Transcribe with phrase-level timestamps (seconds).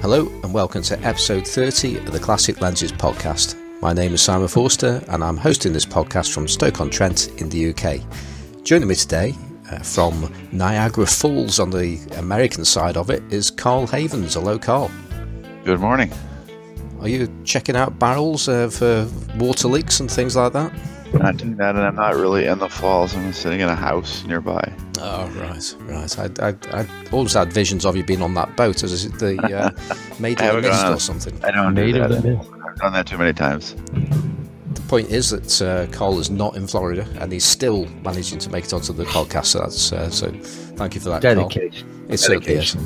[0.00, 3.54] Hello, and welcome to episode 30 of the Classic Lenses podcast.
[3.82, 8.00] My name is Simon Forster, and I'm hosting this podcast from Stoke-on-Trent in the UK.
[8.64, 9.34] Joining me today
[9.70, 14.32] uh, from Niagara Falls on the American side of it is Carl Havens.
[14.32, 14.90] Hello, Carl.
[15.66, 16.10] Good morning.
[17.02, 19.06] Are you checking out barrels uh, for
[19.36, 20.72] water leaks and things like that?
[21.12, 23.14] Not doing that, and I'm not really in the falls.
[23.14, 24.72] I'm sitting in a house nearby.
[25.00, 26.18] Oh right, right.
[26.18, 29.70] I, I, I always had visions of you being on that boat as the uh,
[30.20, 31.44] Maid of the Mist or something.
[31.44, 32.24] I don't Maid do that.
[32.24, 32.50] Mist.
[32.66, 33.74] I've done that too many times.
[34.74, 38.50] The point is that uh, Carl is not in Florida and he's still managing to
[38.50, 39.46] make it onto the podcast.
[39.46, 40.30] So that's uh, so.
[40.80, 41.48] Thank you for that, Carl.
[41.48, 42.06] Dedication.
[42.08, 42.76] It certainly is.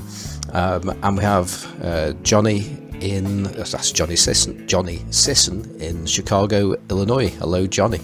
[0.53, 4.67] Um, and we have uh, Johnny in that's Johnny Sisson.
[4.67, 7.29] Johnny Sisson in Chicago, Illinois.
[7.29, 8.01] Hello, Johnny.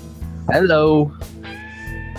[0.50, 1.10] Hello.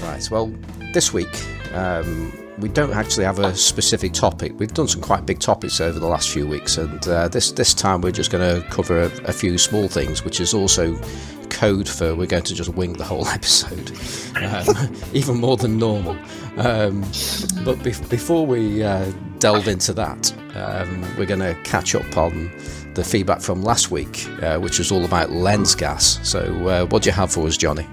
[0.02, 0.27] Right.
[0.31, 0.52] Well,
[0.91, 1.30] this week
[1.76, 4.54] um, we don't actually have a specific topic.
[4.58, 7.74] We've done some quite big topics over the last few weeks, and uh, this this
[7.74, 11.00] time we're just going to cover a, a few small things, which is also
[11.50, 13.91] code for we're going to just wing the whole episode,
[14.38, 16.18] um, even more than normal.
[16.58, 17.02] Um,
[17.66, 22.52] but bef before we uh, delve into that, um, we're going to catch up on
[22.94, 26.20] the feedback from last week, uh, which was all about lens gas.
[26.28, 27.88] So, uh, what do you have for us, Johnny?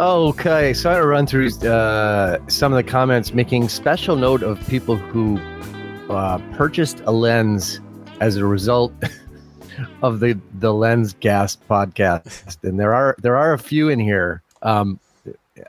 [0.00, 4.96] Okay, so gonna run through uh, some of the comments, making special note of people
[4.96, 5.38] who
[6.08, 7.82] uh, purchased a lens
[8.18, 8.94] as a result
[10.02, 14.42] of the the Lens Gas podcast, and there are there are a few in here.
[14.62, 14.98] Um,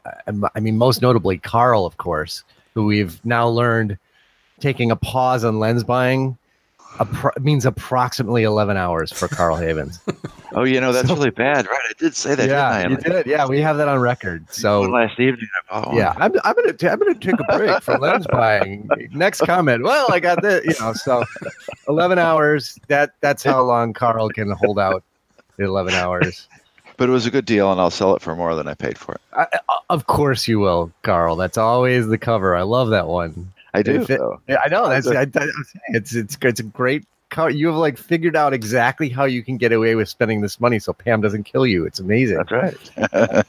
[0.06, 3.98] I I mean, most notably Carl, of course, who we've now learned
[4.62, 6.38] taking a pause on lens buying
[7.00, 10.00] appro- means approximately 11 hours for Carl Havens.
[10.54, 11.80] Oh, you know that's really bad, right?
[11.90, 13.26] I did say that, yeah, you did.
[13.26, 14.46] Yeah, we have that on record.
[14.52, 15.48] So last evening.
[15.94, 18.90] Yeah, I'm, I'm gonna t- I'm gonna take a break from lens buying.
[19.14, 19.82] Next comment.
[19.86, 20.66] Well, I got this.
[20.66, 21.24] You know, so
[21.88, 22.78] 11 hours.
[22.90, 25.06] That that's how long Carl can hold out.
[25.58, 26.50] 11 hours.
[26.98, 28.98] but it was a good deal, and I'll sell it for more than I paid
[28.98, 29.22] for it.
[29.32, 29.48] I-
[29.90, 31.38] of course you will, Carl.
[31.38, 32.58] That's always the cover.
[32.58, 33.54] I love that one.
[33.74, 34.02] I do.
[34.08, 34.90] It- Yeah, I know.
[34.90, 35.52] That's I, I'm saying
[35.90, 37.06] it's it's it's a great.
[37.50, 40.80] You have like figured out exactly how you can get away with spending this money,
[40.80, 41.86] so Pam doesn't kill you.
[41.86, 42.38] It's amazing.
[42.38, 43.46] That's right.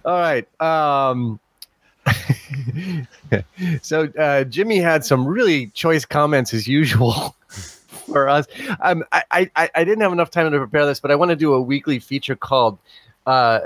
[0.04, 0.48] All right.
[0.60, 1.38] Um,
[3.82, 8.46] so uh, Jimmy had some really choice comments as usual for us.
[8.80, 11.36] Um, I, I I didn't have enough time to prepare this, but I want to
[11.36, 12.78] do a weekly feature called
[13.26, 13.60] uh,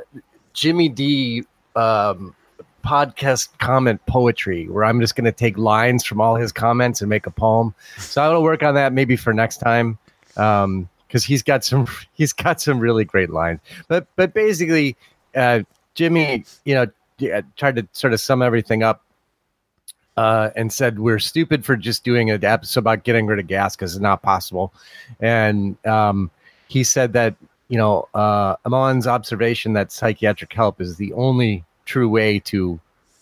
[0.52, 1.44] Jimmy D
[1.74, 2.34] um,
[2.84, 7.08] podcast comment poetry, where I'm just going to take lines from all his comments and
[7.08, 7.74] make a poem.
[7.98, 9.98] So I will work on that maybe for next time.
[10.36, 13.60] Um, because he's got some he's got some really great lines.
[13.88, 14.96] But but basically,
[15.34, 15.60] uh,
[15.94, 19.02] Jimmy, you know, tried to sort of sum everything up
[20.16, 23.74] uh, and said we're stupid for just doing an episode about getting rid of gas
[23.76, 24.72] because it's not possible.
[25.20, 26.30] And um,
[26.68, 27.34] he said that
[27.68, 32.78] you know uh, Amon's observation that psychiatric help is the only true way to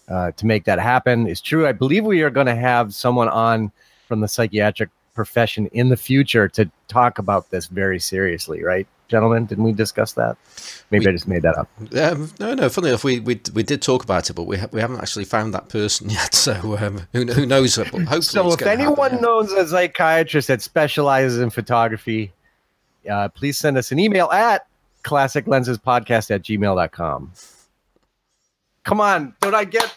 [0.09, 1.67] uh, to make that happen is true.
[1.67, 3.73] I believe we are going to have someone on
[4.09, 9.47] from the psychiatric profession in the future to talk about this very seriously, right, gentlemen?
[9.47, 10.37] Didn't we discuss that?
[10.91, 11.69] Maybe We- I just made that up.
[11.99, 12.69] Um, no, no.
[12.69, 15.25] Funny enough, we, we we did talk about it, but we ha- we haven't actually
[15.25, 16.35] found that person yet.
[16.35, 17.77] So um, who who knows?
[17.77, 22.33] But hopefully, So if anyone happen, knows a psychiatrist that specializes in photography,
[23.11, 24.67] uh, please send us an email at
[25.03, 27.33] classiclensespodcast at gmail.com.
[28.87, 29.93] Come on, don't I get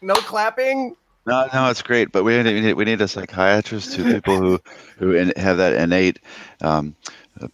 [0.00, 0.94] no clapping?
[1.26, 4.60] No, no, it's great, but we need, we need, a psychiatrist to people who
[4.96, 6.20] who in, have that innate
[6.60, 6.94] um,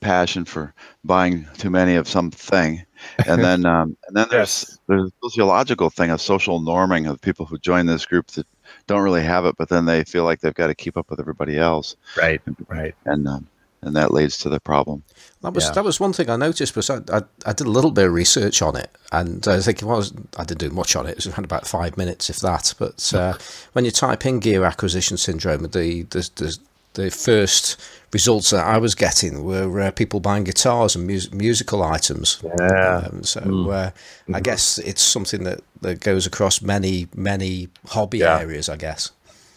[0.00, 0.74] passion for
[1.04, 2.84] buying too many of something,
[3.26, 7.46] and then um, and then there's there's a sociological thing of social norming of people
[7.46, 8.46] who join this group that
[8.86, 11.18] don't really have it, but then they feel like they've got to keep up with
[11.18, 12.94] everybody else, Right, right.
[13.06, 13.48] and um,
[13.82, 15.02] and that leads to the problem.
[15.42, 15.72] That was Yeah.
[15.72, 18.12] that was one thing I noticed because I, I, I did a little bit of
[18.12, 21.10] research on it and I think it was I didn't do much on it.
[21.10, 22.74] It was around about five minutes, if that.
[22.78, 23.34] But uh,
[23.72, 26.58] when you type in gear acquisition syndrome, the the, the
[26.94, 27.80] the first
[28.12, 32.42] results that I was getting were uh, people buying guitars and mus- musical items.
[32.44, 33.08] Yeah.
[33.10, 33.40] Um, so
[33.70, 33.90] uh,
[34.34, 38.38] I guess it's something that, that goes across many many hobby Yeah.
[38.40, 38.68] areas.
[38.68, 39.10] I guess.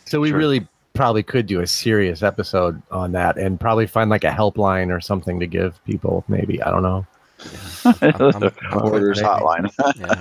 [0.06, 0.38] So we Sure.
[0.40, 4.90] really probably could do a serious episode on that and probably find like a helpline
[4.96, 6.62] or something to give people, maybe.
[6.64, 7.06] I don't know.
[7.86, 9.70] I'm- Orders hotline.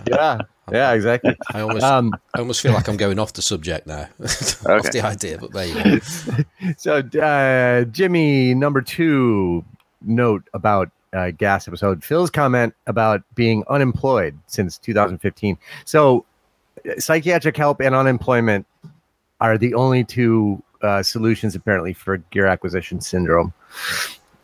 [0.08, 0.40] Yeah.
[0.70, 1.36] Yeah, yeah, exactly.
[1.52, 5.02] I almost Um, I almost feel like I'm going off the subject now, off the
[5.04, 5.36] idea.
[5.38, 6.44] But there you go.
[6.78, 9.62] so uh, Jimmy number two
[10.02, 15.58] note about uh, gas episode Phil's comment about being unemployed since 2015.
[15.84, 16.24] So
[16.88, 18.66] uh, psychiatric help and unemployment
[19.42, 23.52] are the only two uh, solutions apparently for gear acquisition syndrome,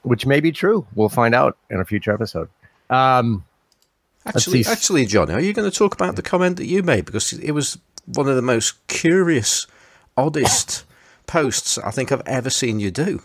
[0.02, 0.86] which may be true.
[0.94, 2.48] We'll find out in a future episode.
[2.88, 3.44] Um,
[4.26, 7.32] Actually, actually, Johnny, are you going to talk about the comment that you made because
[7.32, 9.66] it was one of the most curious,
[10.16, 10.84] oddest
[11.26, 13.22] posts I think I've ever seen you do.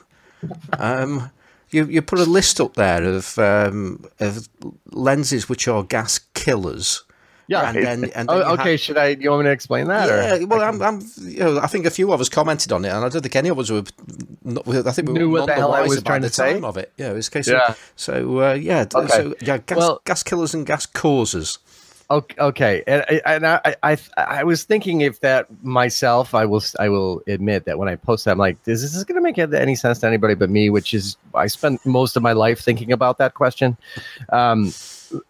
[0.80, 1.32] Um,
[1.72, 4.48] you you put a list up there of um, of
[4.92, 7.04] lenses which are gas killers.
[7.48, 7.70] Yeah.
[7.70, 8.72] and then, and then Oh, okay.
[8.72, 9.08] had- Should I?
[9.10, 10.10] You want me to explain that?
[10.10, 12.84] or- yeah, well, I'm, I'm, you know, I think a few of us commented on
[12.86, 13.84] it, and I don't think any of us were.
[14.44, 16.60] Not, I think we Knew what the hell I was trying the to say?
[16.62, 16.92] of it.
[16.98, 17.70] Yeah, it was a case Yeah.
[17.70, 19.08] of so uh, yeah, Okay.
[19.08, 21.58] so yeah, gas, Well- gas killers and gas causers.
[22.08, 27.24] Okay, and and I, I, I was thinking if that myself, I will, I will
[27.26, 30.00] admit that when I post that, I'm like, is this going to make any sense
[30.00, 30.70] to anybody but me?
[30.70, 33.76] Which is, I spent most of my life thinking about that question.
[34.30, 34.72] Um,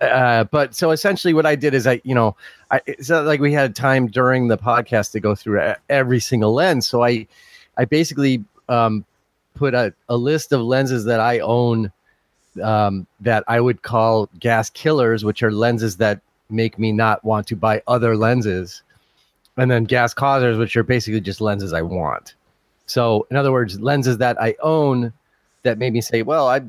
[0.02, 2.36] uh, but so essentially, what I did is I, you know,
[2.72, 6.54] I, it's not like we had time during the podcast to go through every single
[6.54, 6.90] lens.
[6.90, 7.26] So I,
[7.78, 9.06] I basically um,
[9.54, 11.92] put a, a list of lenses that I own
[12.62, 16.20] um, that I would call gas killers, which are lenses that
[16.50, 18.84] make me not want to buy other lenses,
[19.58, 22.36] and then gas causers, which are basically just lenses I want.
[22.86, 25.12] So, in other words, lenses that I own
[25.64, 26.62] that made me say, well, I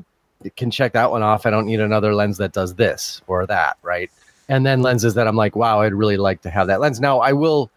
[0.55, 1.45] can check that one off.
[1.45, 4.09] I don't need another lens that does this or that, right?
[4.49, 6.99] And then lenses that I'm like, wow, I'd really like to have that lens.
[6.99, 7.69] Now, I will.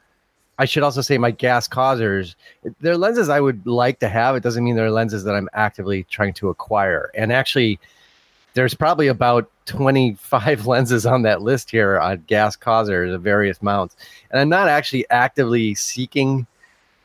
[0.59, 2.37] I should also say my gas causers.
[2.81, 4.37] They're lenses I would like to have.
[4.37, 7.11] It doesn't mean they're lenses that I'm actively trying to acquire.
[7.15, 7.81] And actually,
[8.53, 13.97] there's probably about 25 lenses on that list here on gas causers of various mounts.
[14.31, 16.47] And I'm not actually actively seeking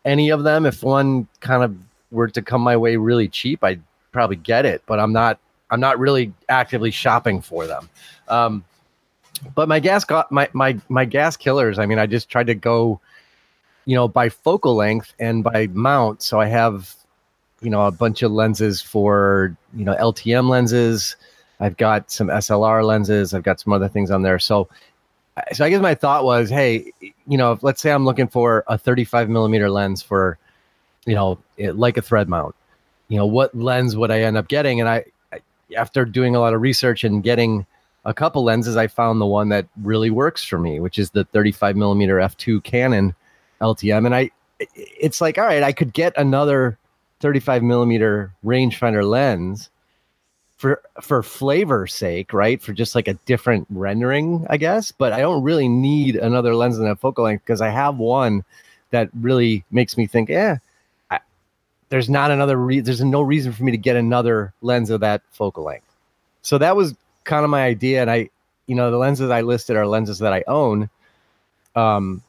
[0.04, 0.66] any of them.
[0.66, 1.78] If one kind of
[2.12, 3.82] were to come my way really cheap, I'd
[4.12, 5.40] probably get it, but I'm not
[5.72, 7.90] I'm not really actively shopping for them.
[8.28, 8.64] Um,
[9.54, 12.56] but my gas got my my my gas killers, I mean, I just tried to
[12.56, 13.00] go,
[13.86, 16.24] you know, by focal length and by mount.
[16.24, 16.96] So I have,
[17.62, 21.16] you know, a bunch of lenses for, you know, LTM lenses,
[21.60, 23.34] I've got some SLR lenses.
[23.34, 24.40] I've got some other things on there.
[24.40, 24.68] So,
[25.54, 28.64] so I guess my thought was, hey, you know, if, let's say I'm looking for
[28.68, 30.38] a 35 millimeter lens for,
[31.06, 32.56] you know, it, like a thread mount.
[33.08, 34.80] You know, what lens would I end up getting?
[34.80, 35.40] And I, I,
[35.78, 37.66] after doing a lot of research and getting
[38.04, 41.26] a couple lenses, I found the one that really works for me, which is the
[41.26, 43.16] 35 millimeter f2 Canon
[43.62, 44.06] LTM.
[44.06, 44.32] And I,
[44.76, 46.78] it's like, all right, I could get another
[47.20, 49.70] 35 millimeter rangefinder lens
[50.58, 52.62] for for flavor's sake, right?
[52.62, 54.92] For just like a different rendering, I guess.
[54.92, 58.44] But I don't really need another lens in that focal length because I have one
[58.92, 60.58] that really makes me think, yeah,
[61.90, 62.58] there's not another.
[62.58, 65.86] Re- there's no reason for me to get another lens of that focal length.
[66.42, 68.30] So that was kind of my idea, and I,
[68.68, 70.90] you know, the lenses I listed are lenses that I own.
[71.76, 72.22] Um,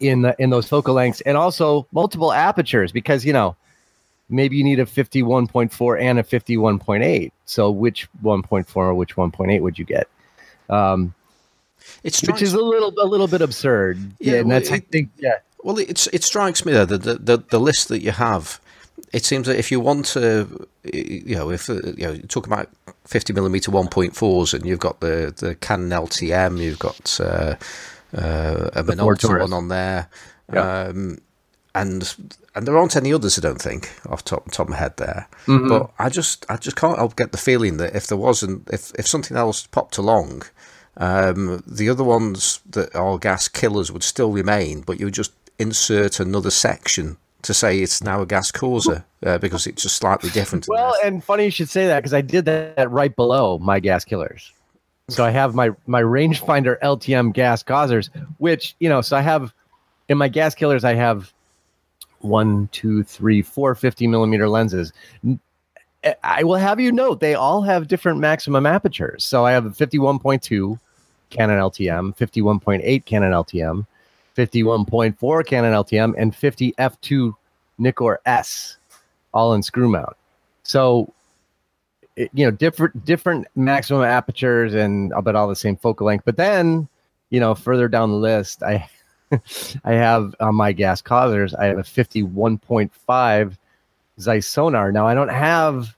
[0.00, 3.56] in the in those focal lengths and also multiple apertures because you know
[4.28, 9.78] maybe you need a 51.4 and a 51.8 so which 1.4 or which 1.8 would
[9.78, 10.08] you get?
[10.68, 11.14] Um
[12.04, 13.98] It's which is a little a little bit absurd.
[14.18, 15.38] Yeah, yeah, and well, that's i it- think yeah.
[15.64, 18.60] Well, it's it strikes me though that the, the the list that you have,
[19.12, 22.68] it seems that if you want to, you know, if you know, talk about
[23.04, 27.56] fifty millimeter one point fours, and you've got the the Canon LTM, you've got uh,
[28.16, 30.08] uh, a Minolta one on there,
[30.52, 30.84] Yeah.
[30.90, 31.18] um,
[31.82, 32.14] and
[32.54, 35.28] and there aren't any others, I don't think, off top top of my head there.
[35.46, 35.68] Mhm.
[35.68, 38.92] But I just I just can't help get the feeling that if there wasn't if
[38.98, 40.42] if something else popped along.
[41.00, 45.32] Um, the other ones that are gas killers would still remain, but you would just
[45.58, 50.28] insert another section to say it's now a gas causer uh, because it's just slightly
[50.30, 50.66] different.
[50.68, 54.04] well and funny you should say that because i did that right below my gas
[54.04, 54.52] killers
[55.08, 59.52] so i have my my rangefinder ltm gas causers which you know so i have
[60.08, 61.32] in my gas killers i have
[62.20, 64.92] one two three four 50 millimeter lenses.
[66.04, 69.24] Eh, I will have you note they all have different maximum apertures.
[69.24, 70.78] So i have a 51.2
[71.30, 73.86] canon ltm 51.8 canon ltm
[74.36, 77.34] 51.4 canon ltm and 50 f2
[77.78, 78.78] nikkor s
[79.34, 80.16] all in screw mount.
[80.62, 81.12] So
[82.16, 86.24] it, you know different different maximum apertures and uh, about all the same focal length.
[86.24, 86.88] But then
[87.30, 88.88] you know further down the list i
[89.84, 93.56] i have on my gas causers i have a 51.5
[94.20, 95.96] zeiss Sonnar now i don't have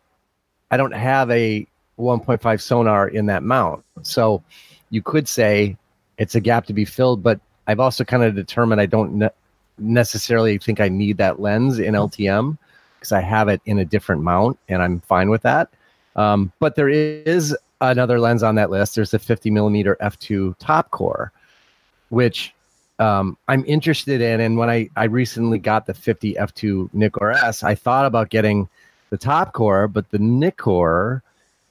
[0.70, 1.66] i don't have a
[1.99, 4.42] 1.5 Sonnar in that mount so
[4.90, 5.76] you could say
[6.18, 9.30] it's a gap to be filled but i've also kind of determined i don't ne-
[9.78, 12.58] necessarily think i need that lens in ltm
[13.00, 15.70] because I have it in a different mount and I'm fine with that.
[16.16, 18.94] Um, but there is another lens on that list.
[18.94, 21.30] There's the 50 millimeter f2 Topcor,
[22.10, 22.54] which
[23.00, 24.40] um, I'm interested in.
[24.40, 28.69] And when I, I recently got the 50 F2 Nikkor S, I thought about getting
[29.11, 31.23] the Topcor, but the Nikkor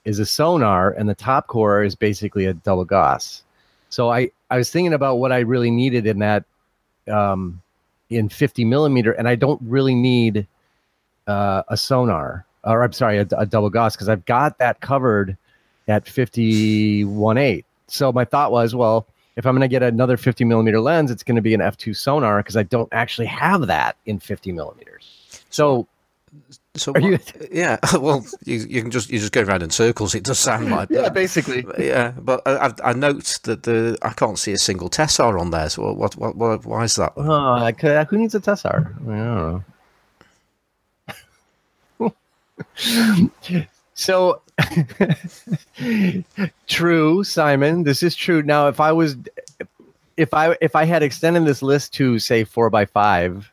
[0.03, 3.43] is a Sonnar and the Topcor is basically a double Gauss.
[3.89, 6.43] So I, I was thinking about what I really needed in that
[7.07, 7.61] um,
[8.09, 10.47] in 50 millimeter, and I don't really need
[11.27, 15.37] uh, a Sonnar or I'm sorry, a, a double Gauss because I've got that covered
[15.87, 17.63] at 51.8.
[17.87, 19.07] So my thought was, well,
[19.39, 21.95] if I'm going to get another 50 millimeter lens, it's going to be an f2
[21.95, 25.41] Sonnar because I don't actually have that in 50 millimeters.
[25.49, 25.87] So,
[26.75, 27.19] so what, you,
[27.49, 30.13] yeah, well, you, you can just you just go around in circles.
[30.13, 32.11] It does sound like yeah, basically, yeah.
[32.19, 35.69] But I, I note that the I can't see a single Tessar on there.
[35.69, 37.13] So what what, what why is that?
[37.15, 38.93] Oh, who needs a Tessar?
[39.07, 39.63] I
[41.97, 42.03] don't
[43.55, 43.65] know.
[43.93, 44.41] so
[46.67, 47.83] true, Simon.
[47.83, 48.41] This is true.
[48.41, 49.17] Now, if I was,
[50.17, 53.51] if I if I had extended this list to say four by five,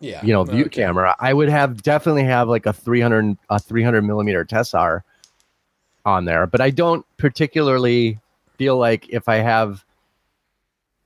[0.00, 0.82] yeah, you know, view okay.
[0.82, 5.02] camera, I would have definitely have like a three hundred a three hundred millimeter Tessar
[6.04, 6.46] on there.
[6.46, 8.18] But I don't particularly
[8.56, 9.84] feel like if I have,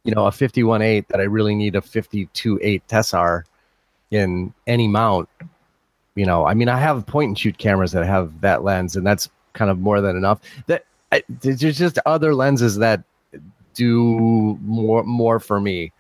[0.05, 3.45] you know, a fifty one eight that I really need a fifty two eight Tessar
[4.11, 5.29] in any mount
[6.15, 9.07] you know i mean i have point and shoot cameras that have that lens and
[9.07, 10.41] that's kind of more than enough.
[10.67, 13.03] That I, there's just other lenses that
[13.75, 15.93] do more more for me,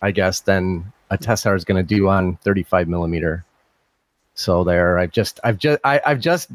[0.00, 3.44] I guess, than a Tessar is going to do on 35 millimeter.
[4.34, 6.50] So there, I've just, I've just, I, I've just,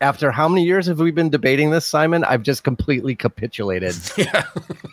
[0.00, 2.24] after how many years have we been debating this, Simon?
[2.24, 4.44] I've just completely capitulated yeah.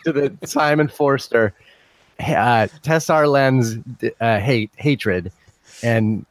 [0.04, 1.52] to the Simon Forster
[2.20, 3.78] uh, Tessar lens
[4.20, 5.32] uh, hate hatred,
[5.82, 6.24] and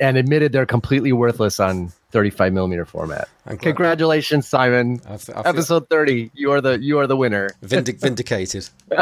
[0.00, 3.28] and admitted they're completely worthless on 35 millimeter format.
[3.60, 5.00] Congratulations, Simon!
[5.08, 5.46] I f- I feel...
[5.46, 6.30] Episode 30.
[6.34, 7.50] You are the you are the winner.
[7.62, 8.68] Vindic- vindicated.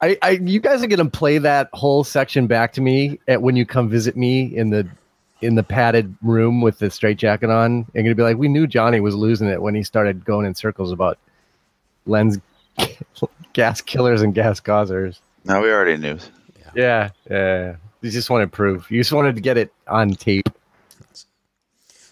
[0.00, 3.56] I, I, you guys are gonna play that whole section back to me at when
[3.56, 4.88] you come visit me in the
[5.40, 7.86] in the padded room with the straight jacket on.
[7.94, 10.54] And gonna be like, we knew Johnny was losing it when he started going in
[10.54, 11.18] circles about
[12.06, 12.38] lens
[13.52, 15.20] gas killers and gas causers.
[15.44, 16.18] No, we already knew.
[16.56, 17.10] Yeah, yeah.
[17.30, 17.76] yeah.
[18.00, 18.90] You just wanted proof.
[18.90, 20.47] You just wanted to get it on tape.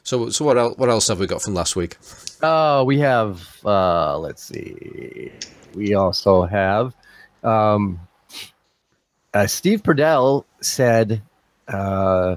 [0.07, 0.79] So, so what else?
[0.79, 1.97] What else have we got from last week?
[2.41, 3.45] Oh, uh, we have.
[3.65, 5.33] Uh, let's see.
[5.75, 6.95] We also have.
[7.43, 7.99] Um,
[9.35, 11.21] uh, Steve Purdell said.
[11.67, 12.37] Uh,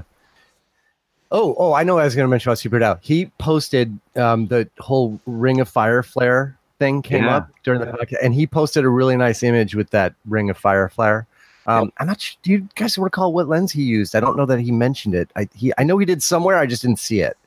[1.29, 1.99] oh, oh, I know.
[1.99, 2.97] I was going to mention about Steve Purdell.
[3.03, 7.37] He posted um, the whole Ring of Fire flare thing came yeah.
[7.37, 10.57] up during the podcast, and he posted a really nice image with that Ring of
[10.57, 11.27] Fire flare.
[11.67, 12.19] Um, I'm not.
[12.19, 14.15] Sure, do you guys recall what lens he used?
[14.15, 15.29] I don't know that he mentioned it.
[15.35, 16.57] I he I know he did somewhere.
[16.57, 17.37] I just didn't see it.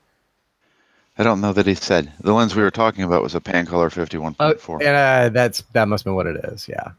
[1.19, 3.91] I don't know that he said the lens we were talking about was a Pancolar
[3.91, 4.69] 51.4.
[4.69, 6.69] Uh, and uh, that's that must be what it is.
[6.69, 6.93] Yeah.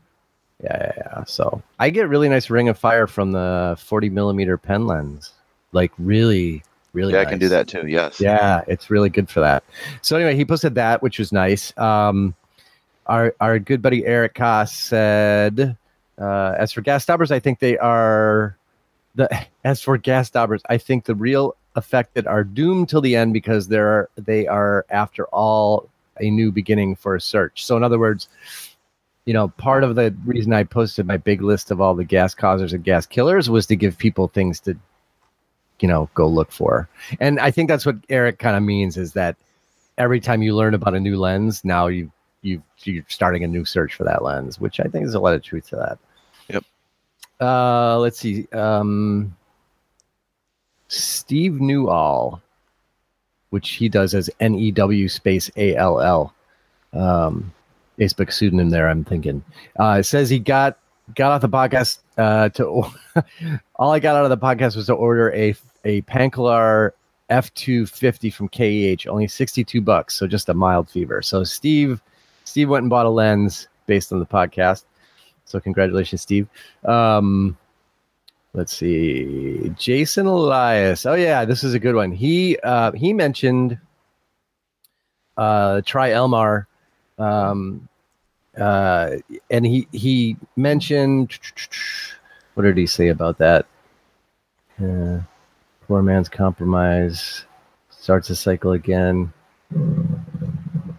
[0.63, 1.24] yeah, yeah, yeah.
[1.24, 5.32] So I get really nice ring of fire from the 40 millimeter pen lens.
[5.72, 7.13] Like really, really.
[7.13, 7.27] Yeah, nice.
[7.27, 7.88] I can do that too.
[7.88, 8.22] Yes.
[8.22, 9.63] Yeah, it's really good for that.
[10.03, 11.75] So anyway, he posted that, which was nice.
[11.77, 12.36] Um,
[13.08, 15.75] our our good buddy Eric Koss said
[16.17, 18.58] uh, as for gas stoppers, I think they are
[19.15, 19.29] the.
[19.65, 23.68] As for gas stoppers, I think the real affected are doomed till the end because
[23.68, 25.89] they're they are after all
[26.20, 27.65] a new beginning for a search.
[27.65, 28.27] So in other words,
[29.25, 32.36] you know, part of the reason I posted my big list of all the gas
[32.36, 34.75] causers and gas killers was to give people things to,
[35.80, 36.89] you know, go look for.
[37.20, 39.36] And I think that's what Eric kind of means is that
[39.98, 42.12] every time you learn about a new lens, now you
[42.42, 45.34] you you're starting a new search for that lens, which I think is a lot
[45.34, 45.98] of truth to that.
[46.50, 46.65] Yep.
[47.39, 48.48] Uh, let's see.
[48.51, 49.36] Um,
[50.88, 52.42] Steve Newall,
[53.50, 56.34] which he does as N E W space A L L.
[56.94, 57.52] Um,
[57.98, 58.90] Facebook pseudonym there.
[58.90, 59.44] I'm thinking.
[59.78, 60.78] Uh, says he got
[61.16, 62.86] got off the podcast uh, to.
[63.75, 66.92] all I got out of the podcast was to order a a Pancolar
[67.30, 71.22] F250 from KEH, only 62 bucks, so just a mild fever.
[71.22, 72.02] So Steve
[72.44, 74.84] Steve went and bought a lens based on the podcast.
[75.46, 76.48] So congratulations, Steve.
[76.86, 77.58] Um,
[78.53, 81.05] let's see, Jason Elias.
[81.05, 82.12] Oh yeah, this is a good one.
[82.12, 83.79] He uh, he mentioned
[85.38, 86.67] uh, Tri-Elmar,
[87.17, 87.88] um,
[88.57, 89.12] uh,
[89.50, 91.39] and he he mentioned
[92.53, 93.65] what did he say about that?
[94.81, 95.19] Uh,
[95.88, 97.45] poor man's compromise
[97.89, 99.33] starts a cycle again.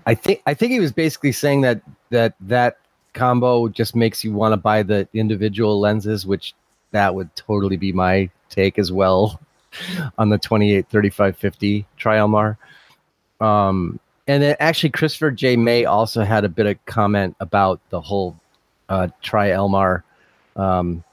[0.07, 1.81] I think I think he was basically saying that
[2.11, 2.79] that that
[3.13, 6.55] combo just makes you want to buy the individual lenses, which
[6.95, 9.41] that would totally be my take as well
[10.19, 12.57] on the 28 35 50 Tri-Elmar.
[13.41, 15.57] Um, and then actually, Christopher J.
[15.57, 18.39] May also had a bit of comment about the whole
[18.89, 20.03] uh, Tri Elmar,
[20.57, 21.05] um,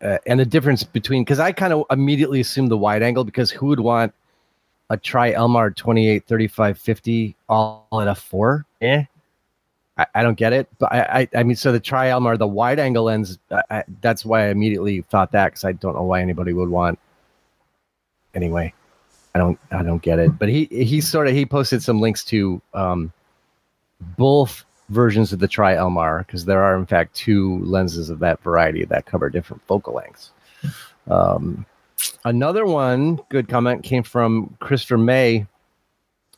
[0.00, 3.50] uh, and the difference between because I kind of immediately assumed the wide angle because
[3.50, 4.14] who would want
[4.90, 8.64] a Tri Elmar 28 35 50 all at f4?
[8.82, 9.04] Eh.
[9.98, 12.46] I, I don't get it, but I, I, I mean, so the Tri Elmar, the
[12.46, 16.22] wide angle lens, I, that's why I immediately thought that because I don't know why
[16.22, 16.98] anybody would want.
[18.34, 18.72] Anyway,
[19.34, 20.38] I don't, I don't get it.
[20.38, 23.12] But he, he sort of, he posted some links to um,
[24.16, 28.42] both versions of the Tri Elmar because there are in fact two lenses of that
[28.42, 30.30] variety that cover different focal lengths.
[31.08, 31.66] Um,
[32.24, 35.46] another one, good comment came from Christopher May,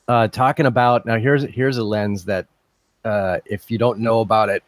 [0.09, 1.19] uh, talking about now.
[1.19, 2.47] Here's here's a lens that
[3.05, 4.63] uh, if you don't know about it,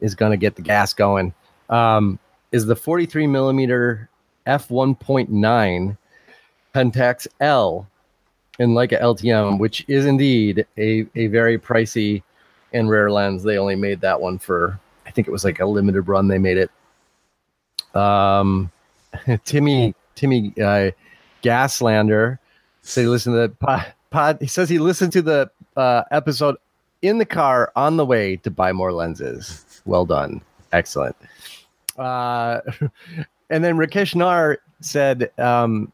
[0.00, 1.32] is going to get the gas going.
[1.70, 2.18] Um,
[2.52, 4.08] is the 43 millimeter
[4.46, 5.96] f 1.9
[6.74, 7.88] Pentax L
[8.58, 12.22] in Leica LTM, which is indeed a, a very pricey
[12.72, 13.42] and rare lens.
[13.42, 16.28] They only made that one for, I think it was like a limited run.
[16.28, 16.70] They made it.
[17.96, 18.70] Um,
[19.44, 20.90] Timmy Timmy uh,
[21.42, 22.38] Gaslander
[22.82, 24.38] said he listened to the pod, pod.
[24.40, 26.56] He says he listened to the uh, episode
[27.04, 29.82] in the car on the way to buy more lenses.
[29.84, 30.40] Well done,
[30.72, 31.16] excellent.
[31.98, 32.60] Uh,
[33.50, 35.92] and then Rakesh Nar said, um,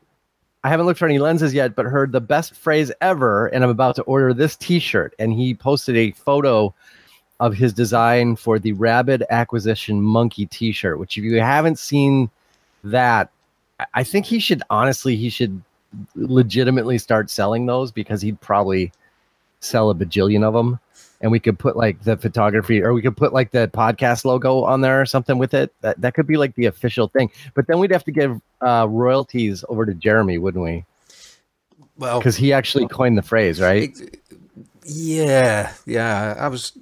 [0.63, 3.71] I haven't looked for any lenses yet, but heard the best phrase ever, and I'm
[3.71, 5.15] about to order this T-shirt.
[5.19, 6.75] And he posted a photo
[7.41, 10.99] of his design for the Rabid Acquisition Monkey T-shirt.
[10.99, 12.31] Which, if you haven't seen
[12.85, 13.31] that,
[13.95, 15.63] I think he should honestly, he should
[16.15, 18.93] legitimately start selling those because he'd probably
[19.61, 20.79] sell a bajillion of them
[21.21, 24.63] and we could put like the photography or we could put like the podcast logo
[24.65, 25.73] on there or something with it.
[25.83, 27.31] That that could be like the official thing.
[27.55, 30.85] But then we'd have to give uh, royalties over to Jeremy, wouldn't we?
[31.99, 33.95] Well, Because he actually coined the phrase, right?
[34.85, 36.35] yeah, yeah.
[36.39, 36.73] I was,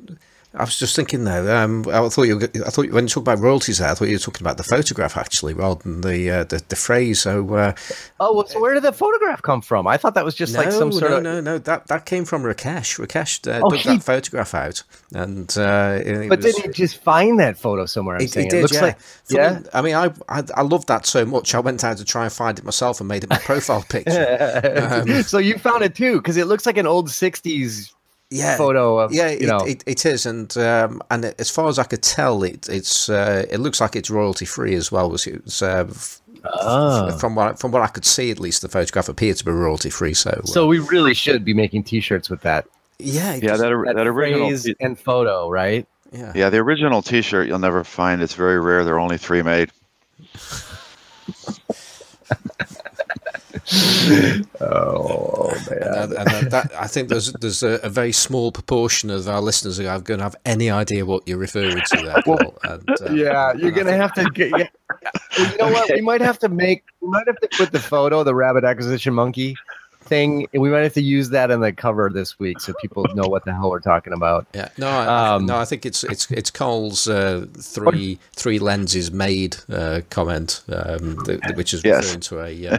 [0.55, 1.55] I was just thinking though.
[1.57, 4.09] Um, I thought you, were, I thought when you talk about royalties, there, I thought
[4.09, 7.21] you were talking about the photograph actually, rather than the uh, the, the phrase.
[7.21, 7.75] So, uh,
[8.19, 9.87] Oh, well, so where did the photograph come from?
[9.87, 11.23] I thought that was just no, like some sort no, of.
[11.23, 11.41] no, no.
[11.43, 12.99] No that that came from Rakesh.
[12.99, 14.83] Rakesh uh, Oh, dug he- that photograph out,
[15.15, 18.17] and uh, it But was- did he just find that photo somewhere?
[18.17, 18.81] I'm It, saying it did, looks yeah.
[18.83, 19.61] like yeah.
[19.75, 21.55] I mean, I, I I loved that so much.
[21.55, 24.09] I went out to try and find it myself and made it my profile picture.
[24.89, 27.93] Um, so you found it too because it looks like an old '60s
[28.31, 29.59] yeah, photo of yeah, you know.
[29.61, 33.47] it, it is, and um, and as far as I could tell, it it's uh,
[33.51, 35.11] it looks like it's royalty free as well.
[35.11, 35.63] Was it?
[35.63, 37.17] Uh, f- Ah.
[37.19, 39.51] From what I- from what I could see, at least the photograph appeared to be
[39.51, 40.15] royalty free.
[40.15, 42.65] So, uh, so we really should be making T-shirts with that.
[43.01, 44.57] yeah, Yeah, that, or- that, that original.
[44.57, 45.85] T- and photo, right?
[46.13, 46.33] yeah.
[46.37, 48.23] yeah, the original T-shirt you'll never find.
[48.23, 48.85] It's very rare.
[48.85, 49.73] There are only three made.
[54.61, 56.11] Oh man.
[56.11, 59.77] that, and that, I think there's there's a, a very small proportion of our listeners
[59.79, 62.23] who are going to have any idea what you're referring to there.
[62.25, 62.57] Paul.
[62.65, 64.51] And, uh, yeah, you're gonna have to get.
[64.51, 64.69] Yeah.
[65.39, 65.91] Well, you know what?
[65.93, 66.85] We might have to make.
[67.01, 69.55] We might have to put the photo, the rabbit acquisition monkey
[70.03, 70.47] thing.
[70.55, 73.45] We might have to use that in the cover this week so people know what
[73.45, 74.47] the hell we're talking about.
[74.55, 79.13] Yeah, no, I, Um, no, I think it's it's it's Cole's uh, three three lenses
[79.13, 82.05] made uh, comment, um, th- th- which is Yes.
[82.05, 82.79] referring to a uh,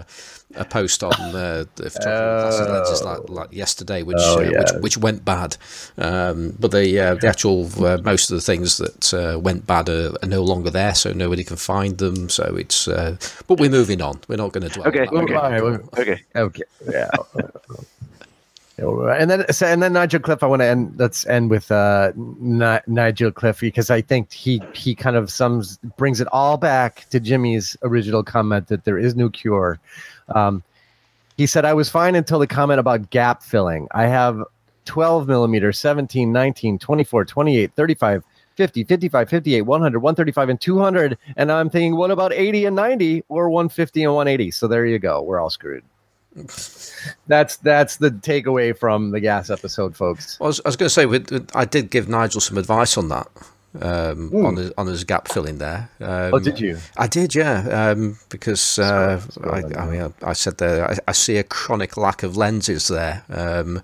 [0.55, 4.59] a post on uh, the photography classes lenses like, like yesterday, which Oh, uh, yeah.
[4.59, 5.55] which which went bad.
[5.97, 9.89] Um, but the uh, the actual uh, most of the things that uh, went bad
[9.89, 12.29] are, are no longer there, so nobody can find them.
[12.29, 14.19] So it's uh, but we're moving on.
[14.27, 14.87] We're not going to dwell.
[14.87, 15.23] Okay, on that.
[15.23, 15.59] okay.
[15.59, 16.21] All right, Okay.
[16.35, 16.63] Okay.
[16.91, 17.09] Yeah.
[18.77, 19.21] Yeah, all right.
[19.21, 20.41] And then, so, and then Nigel Cliff.
[20.41, 20.93] I want to end.
[20.97, 25.77] Let's end with uh, Ni- Nigel Cliff because I think he he kind of sums
[25.97, 29.79] brings it all back to Jimmy's original comment that there is no cure.
[30.35, 30.63] Um,
[31.37, 33.87] he said, "I was fine until the comment about gap filling.
[33.91, 34.43] I have
[34.85, 38.23] 12 millimeter, 17, 19, 24, 28, 35."
[38.59, 41.17] 50, 55, 58, 100, 135, and 200.
[41.37, 44.51] And I'm thinking, what about 80 and 90 or 150 and 180?
[44.51, 45.21] So there you go.
[45.21, 45.81] We're all screwed.
[47.27, 50.37] That's that's the takeaway from the gas episode, folks.
[50.41, 53.27] I was, I was going to say, I did give Nigel some advice on that,
[53.81, 55.89] um, on his on his gap filling there.
[55.99, 56.77] Um, Oh, did you?
[56.97, 61.11] I did, yeah, um, because uh, I, I mean, I, I said there, I, I
[61.11, 63.23] see a chronic lack of lenses there.
[63.29, 63.81] Um,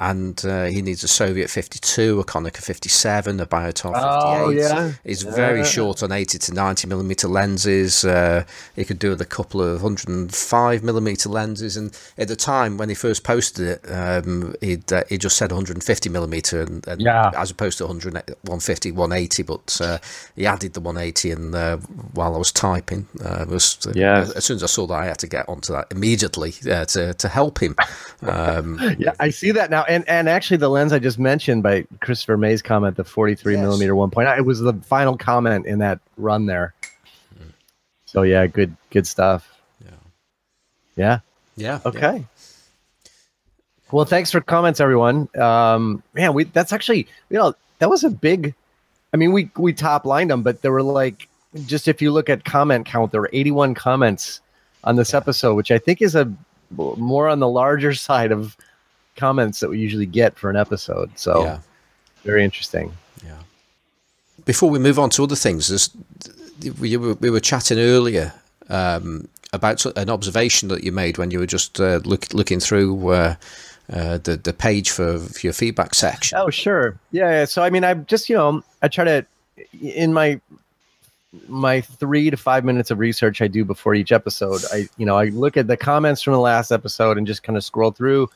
[0.00, 3.94] and uh, he needs a Soviet 52, a Konica 57, a Biotar 58.
[3.94, 4.92] Oh, yeah.
[5.04, 8.02] He's very short on 80 to 90 millimeter lenses.
[8.02, 11.76] Uh, he could do with a couple of 105 millimeter lenses.
[11.76, 15.52] And at the time when he first posted it, um, he'd, uh, he just said
[15.52, 17.30] 150 millimeter, and, and Yeah.
[17.36, 19.42] as opposed to 100, 150, 180.
[19.42, 19.98] But uh,
[20.34, 21.76] he added the 180, and uh,
[22.14, 24.30] while I was typing, uh, was Yes.
[24.32, 27.28] as soon as I saw that, I had to get onto that immediately to to
[27.28, 27.76] help him.
[28.22, 29.84] Um, Yeah, I see that now.
[29.90, 33.60] And and actually, the lens I just mentioned by Christopher May's comment, the 43 Yes.
[33.62, 36.72] millimeter 1.9, it was the final comment in that run there.
[38.06, 39.48] So yeah, good good stuff.
[39.84, 39.90] Yeah.
[40.96, 41.18] Yeah.
[41.56, 41.80] Yeah.
[41.86, 42.24] Okay.
[43.92, 45.28] Well, thanks for comments, everyone.
[45.38, 48.54] Um, man, we that's actually you know that was a big.
[49.12, 51.28] I mean, we we top lined them, but there were like
[51.66, 54.40] just if you look at comment count, there were 81 comments
[54.84, 56.32] on this episode, which I think is a
[56.76, 58.56] more on the larger side of
[59.20, 61.10] comments that we usually get for an episode.
[61.16, 61.58] So Yeah.
[62.24, 62.92] very interesting.
[63.24, 63.42] Yeah.
[64.44, 65.90] Before we move on to other things, there's,
[66.80, 68.32] we, were, we were chatting earlier
[68.68, 73.08] um, about an observation that you made when you were just uh, look, looking through
[73.10, 73.34] uh,
[73.92, 76.38] uh, the the page for, for your feedback section.
[76.38, 76.96] Oh, sure.
[77.10, 77.44] Yeah, yeah.
[77.44, 79.26] So I mean, I just you know, I try to
[79.82, 80.40] in my
[81.48, 84.62] my three to five minutes of research I do before each episode.
[84.72, 87.56] I you know I look at the comments from the last episode and just kind
[87.56, 88.30] of scroll through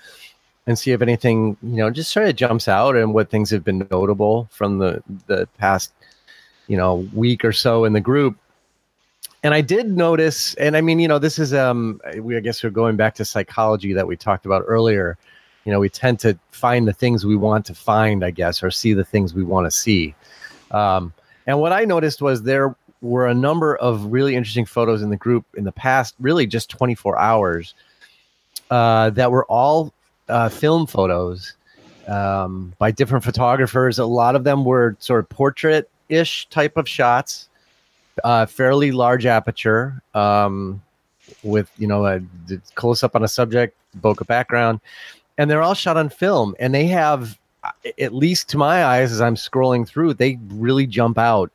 [0.66, 3.64] and see if anything you know just sort of jumps out and what things have
[3.64, 5.92] been notable from the the past
[6.66, 8.36] you know week or so in the group.
[9.42, 12.62] And I did notice, and I mean, you know, this is um, we I guess
[12.62, 15.18] we're going back to psychology that we talked about earlier
[15.64, 18.70] you know we tend to find the things we want to find i guess or
[18.70, 20.14] see the things we want to see
[20.70, 21.12] um,
[21.46, 25.16] and what i noticed was there were a number of really interesting photos in the
[25.16, 27.74] group in the past really just 24 hours
[28.70, 29.92] uh, that were all
[30.28, 31.54] uh, film photos
[32.08, 37.48] um, by different photographers a lot of them were sort of portrait-ish type of shots
[38.22, 40.80] uh, fairly large aperture um,
[41.42, 42.20] with you know a
[42.74, 44.80] close up on a subject bokeh background
[45.38, 47.38] and they're all shot on film and they have
[47.98, 51.50] at least to my eyes as i'm scrolling through they really jump out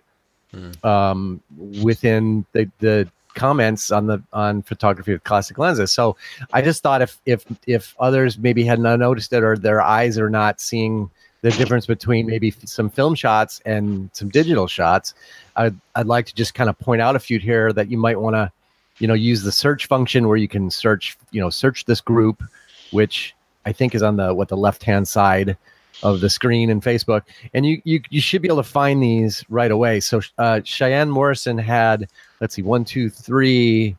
[0.51, 0.71] Hmm.
[0.83, 1.41] um,
[1.83, 6.15] within the, the comments on the on photography with classic lenses so
[6.53, 10.17] i just thought if if if others maybe had not noticed it or their eyes
[10.17, 11.09] are not seeing
[11.41, 15.13] the difference between maybe some film shots and some digital shots
[15.57, 18.19] i'd, I'd like to just kind of point out a few here that you might
[18.19, 18.51] want to
[18.97, 22.43] you know use the search function where you can search you know search this group
[22.91, 25.57] which I think is on the what the left hand side
[26.01, 29.43] of the screen in Facebook, and you you you should be able to find these
[29.49, 29.99] right away.
[29.99, 32.09] So uh, Cheyenne Morrison had
[32.41, 33.95] let's see one two three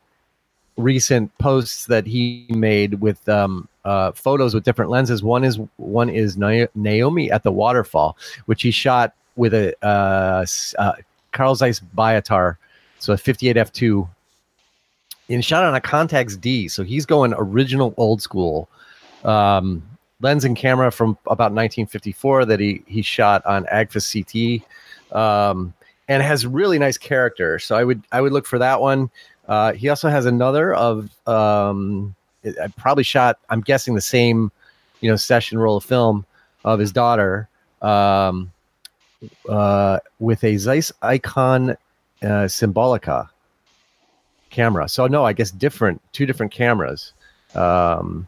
[0.76, 5.22] recent posts that he made with um, uh, photos with different lenses.
[5.22, 10.44] One is one is Naomi at the waterfall, which he shot with a uh,
[10.78, 10.92] uh,
[11.32, 12.56] Carl Zeiss Biotar,
[12.98, 14.08] so a 58 f2
[15.30, 16.68] and shot on a Contax D.
[16.68, 18.68] So he's going original old school
[19.24, 19.82] um,
[20.20, 25.72] lens and camera from about 1954 that he he shot on Agfa CT, um,
[26.10, 27.60] and has really nice character.
[27.60, 29.10] So I would I would look for that one.
[29.48, 33.38] Uh, he also has another of um, I probably shot.
[33.48, 34.50] I'm guessing the same,
[35.00, 36.26] you know, session roll of film
[36.64, 37.48] of his daughter
[37.80, 38.50] um,
[39.48, 41.76] uh, with a Zeiss Ikon
[42.22, 43.28] uh, Symbolica
[44.50, 44.88] camera.
[44.88, 47.12] So no, I guess different, two different cameras.
[47.54, 48.26] Um,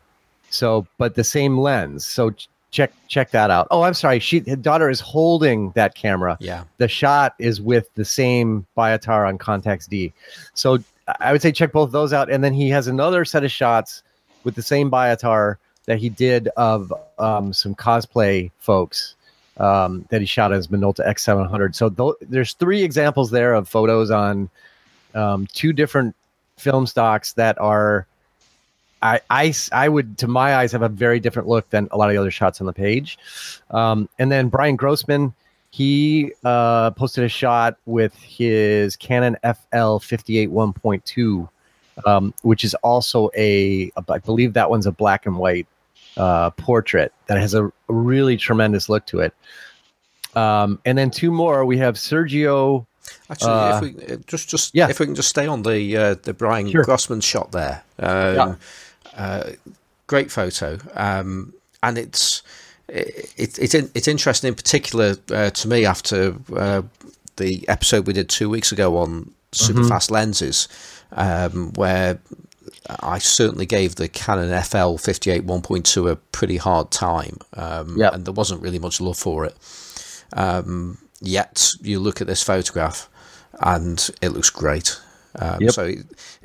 [0.51, 2.07] so, but the same lens.
[2.07, 2.33] So
[2.73, 3.69] check check that out.
[3.71, 4.19] Oh, I'm sorry.
[4.19, 6.37] She his daughter is holding that camera.
[6.41, 6.65] Yeah.
[6.79, 10.13] The shot is with the same Biotar on Contax D.
[10.55, 10.79] So
[11.21, 12.31] I would say check both of those out.
[12.31, 14.03] And then he has another set of shots
[14.43, 15.57] with the same Biotar
[15.87, 19.15] that he did of um, some cosplay folks
[19.59, 21.75] um, that he shot as Minolta X700.
[21.75, 24.49] So th- there's three examples there of photos on
[25.15, 26.17] um, two different
[26.57, 28.07] film stocks that are
[29.03, 32.09] I, I I would to my eyes have a very different look than a lot
[32.09, 33.19] of the other shots on the page
[33.71, 35.35] um, and then brian grossman
[35.71, 41.49] he uh, posted a shot with his canon fl 58 1.2
[42.07, 45.67] um, which is also a i believe that one's a black and white
[46.17, 49.35] uh, portrait that has a really tremendous look to it
[50.35, 52.87] um, and then two more we have sergio
[53.31, 54.88] Actually, Uh, if we uh, just just yeah.
[54.88, 56.85] if we can just stay on the uh, the Brian Sure.
[56.85, 58.55] Grossman shot there, um, Yeah.
[59.16, 59.51] Uh,
[60.07, 62.42] great photo, um, and it's
[62.88, 66.83] it, it's in, it's interesting in particular uh, to me after uh,
[67.37, 69.88] the episode we did two weeks ago on super Mm-hmm.
[69.88, 70.68] fast lenses,
[71.12, 72.18] um, where
[73.01, 78.14] I certainly gave the Canon FL 58 1.2 a pretty hard time, um, Yep.
[78.14, 79.57] and there wasn't really much love for it.
[80.35, 83.09] Um, yet you look at this photograph,
[83.61, 84.98] and it looks great.
[85.38, 85.73] Um, Yep.
[85.73, 85.92] So,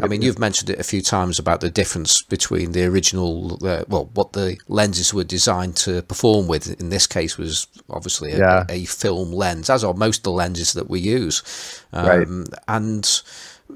[0.01, 3.83] I mean, you've mentioned it a few times about the difference between the original, uh,
[3.87, 6.79] well, what the lenses were designed to perform with.
[6.79, 8.65] In this case, was obviously a, Yeah.
[8.69, 11.43] a film lens, as are most of the lenses that we use.
[11.93, 12.27] Um, Right.
[12.67, 13.21] And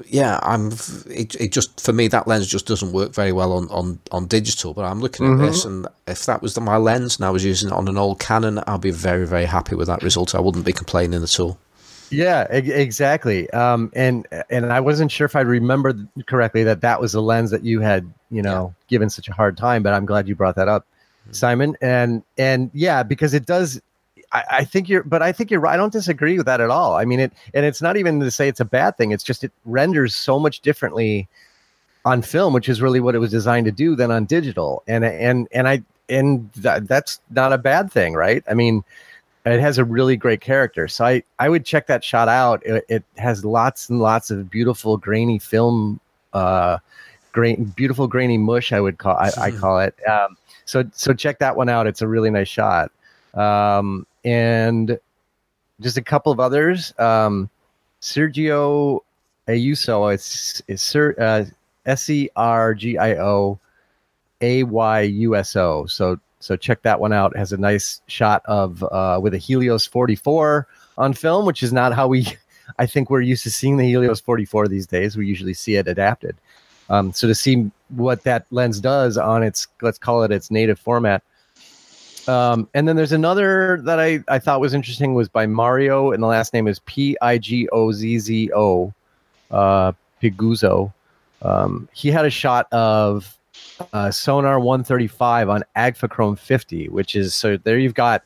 [0.07, 0.71] yeah, I'm.
[1.07, 4.25] It, it just for me that lens just doesn't work very well on on, on
[4.27, 4.73] digital.
[4.73, 7.43] But I'm looking at this, and if that was the, my lens and I was
[7.43, 10.33] using it on an old Canon, I'd be very very happy with that result.
[10.33, 11.57] I wouldn't be complaining at all.
[12.11, 13.49] Yeah, e- exactly.
[13.51, 17.51] Um, and and I wasn't sure if I remembered correctly that that was the lens
[17.51, 19.81] that you had, you know, given such a hard time.
[19.81, 20.85] But I'm glad you brought that up,
[21.31, 21.77] Simon.
[21.81, 23.81] And and yeah, because it does.
[24.33, 25.73] I, I think you're, but I think you're right.
[25.73, 26.95] I don't disagree with that at all.
[26.95, 29.11] I mean, it, and it's not even to say it's a bad thing.
[29.11, 31.27] It's just it renders so much differently
[32.05, 34.83] on film, which is really what it was designed to do, than on digital.
[34.87, 38.43] And and and I and that, that's not a bad thing, right?
[38.49, 38.83] I mean,
[39.45, 40.87] it has a really great character.
[40.87, 42.65] So I, I would check that shot out.
[42.65, 45.99] It, it has lots and lots of beautiful grainy film,
[46.33, 46.77] uh,
[47.31, 48.71] grain, beautiful grainy mush.
[48.71, 49.95] I would call I, I call it.
[50.07, 51.87] Um, so so check that one out.
[51.87, 52.91] It's a really nice shot.
[53.33, 54.99] Um, and
[55.79, 56.93] just a couple of others.
[56.99, 57.49] Um,
[58.01, 58.99] Sergio
[59.47, 60.13] Ayuso.
[60.13, 61.45] It's it's Sir uh,
[61.85, 63.59] S E R G I O
[64.41, 65.85] A Y U S O.
[65.87, 67.33] So so check that one out.
[67.35, 71.71] It has a nice shot of uh, with a Helios 44 on film, which is
[71.71, 72.27] not how we,
[72.79, 75.15] I think we're used to seeing the Helios 44 these days.
[75.15, 76.35] We usually see it adapted.
[76.89, 80.79] Um, so to see what that lens does on its, let's call it its native
[80.79, 81.23] format.
[82.27, 86.21] Um, and then there's another that I, I thought was interesting was by Mario, and
[86.21, 88.93] the last name is P I G O Z Z O,
[89.49, 90.93] uh, Pigozzo.
[91.41, 93.35] Um, he had a shot of
[93.93, 98.23] uh, Sonnar 135 on Agfachrome 50, which is so there you've got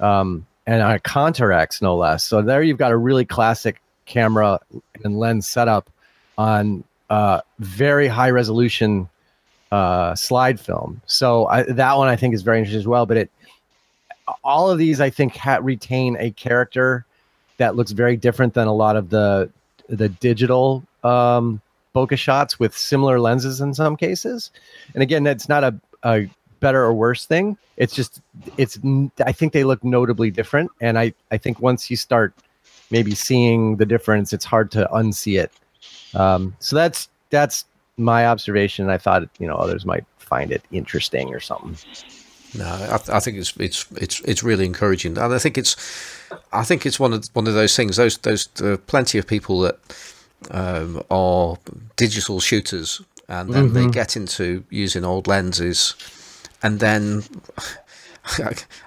[0.00, 2.24] um, and a Contarex no less.
[2.24, 4.60] So there you've got a really classic camera
[5.04, 5.88] and lens setup
[6.36, 9.08] on uh, very high resolution
[9.72, 11.00] uh, slide film.
[11.06, 13.06] So I, that one I think is very interesting as well.
[13.06, 13.30] But it
[14.44, 17.06] all of these I think ha- retain a character
[17.56, 19.50] that looks very different than a lot of the
[19.88, 21.60] the digital um,
[21.94, 24.50] bokeh shots with similar lenses in some cases.
[24.94, 25.74] And again, that's not a,
[26.04, 27.56] a better or worse thing.
[27.76, 28.20] It's just
[28.56, 28.78] it's
[29.24, 30.70] I think they look notably different.
[30.80, 32.34] And I I think once you start
[32.90, 35.52] maybe seeing the difference, it's hard to unsee it.
[36.14, 37.64] Um, so that's that's
[37.96, 38.88] my observation.
[38.90, 41.76] I thought you know others might find it interesting or something.
[42.54, 45.76] No, I, th- I, think it's it's it's it's really encouraging, and I think it's
[46.52, 47.96] I think it's one of one of those things.
[47.96, 49.78] Those those are plenty of people that
[50.50, 51.56] um, are
[51.96, 53.74] digital shooters, and then mm-hmm.
[53.74, 55.94] they get into using old lenses,
[56.62, 57.24] and then.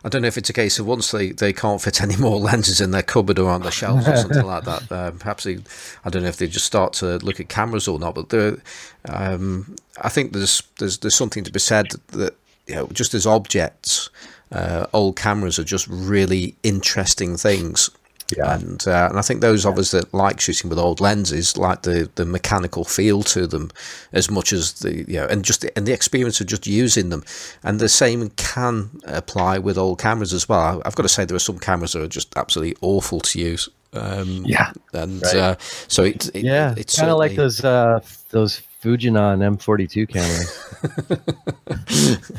[0.04, 2.38] I don't know if it's a case of once they, they can't fit any more
[2.40, 4.84] lenses in their cupboard or on the shelves or something like that.
[4.92, 5.58] Um, perhaps they,
[6.06, 8.14] I don't know if they just start to look at cameras or not.
[8.14, 8.60] But
[9.06, 12.36] um, I think there's there's there's something to be said that
[12.68, 14.10] you know just as objects,
[14.52, 17.90] uh, old cameras are just really interesting things.
[18.38, 18.56] Yeah.
[18.56, 21.84] And uh, and I think those of us that like shooting with old lenses like
[21.84, 23.72] the, the mechanical feel to them
[24.14, 27.10] as much as the you know and just the, and the experience of just using
[27.10, 27.24] them.
[27.64, 30.82] And the same can apply with old cameras as well.
[30.86, 33.70] I've got to say there are some cameras that are just absolutely awful to use.
[33.94, 34.72] Um, yeah.
[34.94, 35.36] And right.
[35.36, 40.58] uh, so it, it yeah, it's kind of like those uh, those Fujinon M42 cameras.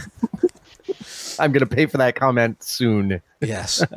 [1.38, 3.20] I'm gonna pay for that comment soon.
[3.40, 3.84] Yes.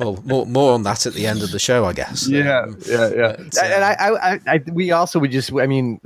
[0.00, 2.26] well, more more on that at the end of the show, I guess.
[2.28, 3.36] Yeah, um, yeah, yeah.
[3.36, 6.00] But, uh, and I, I, I, we also would just, I mean,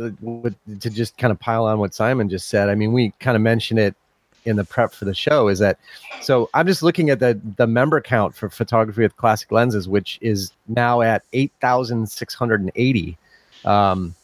[0.80, 2.68] to just kind of pile on what Simon just said.
[2.68, 3.94] I mean, we kind of mentioned it
[4.44, 5.48] in the prep for the show.
[5.48, 5.78] Is that
[6.20, 6.50] so?
[6.52, 10.52] I'm just looking at the the member count for photography with classic lenses, which is
[10.68, 13.16] now at eight thousand six hundred and eighty.
[13.64, 14.14] Um,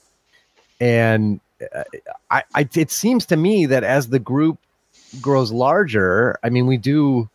[0.80, 1.40] and
[1.74, 1.84] uh,
[2.30, 4.58] I, I, it seems to me that as the group
[5.20, 7.28] grows larger, I mean, we do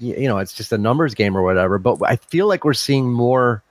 [0.00, 3.12] you know it's just a numbers game or whatever but i feel like we're seeing
[3.12, 3.62] more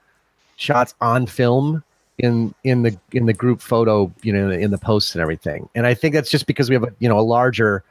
[0.56, 1.82] shots on film
[2.20, 5.68] in in the in the group photo you know in the posts and everything.
[5.74, 7.82] And i think that's just because we have a you know a larger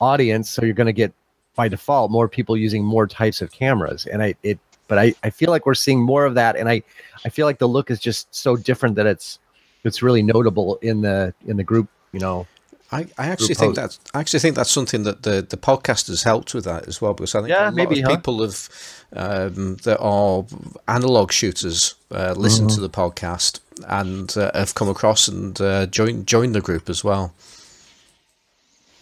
[0.00, 1.12] audience so you're going to get
[1.54, 4.06] by default more people using more types of cameras.
[4.06, 6.82] And i it but i i feel like we're seeing more of that and i
[7.24, 9.38] i feel like the look is just so different that it's
[9.84, 12.46] it's really notable in the in the group you know
[12.92, 16.22] I, I actually think that's I actually think that's something that the, the podcast has
[16.22, 18.16] helped with that as well because I think yeah, a lot maybe, of huh?
[18.16, 18.68] people have
[19.12, 20.44] um, that are
[20.86, 22.74] analog shooters uh, listen mm-hmm.
[22.76, 27.02] to the podcast and uh, have come across and uh, joined joined the group as
[27.02, 27.34] well.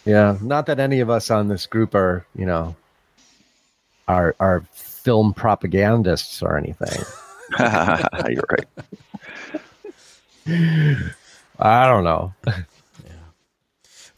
[0.03, 2.75] Yeah, not that any of us on this group are you know
[4.07, 7.03] are are film propagandists or anything.
[7.59, 8.67] You're right.
[11.59, 12.33] I don't know.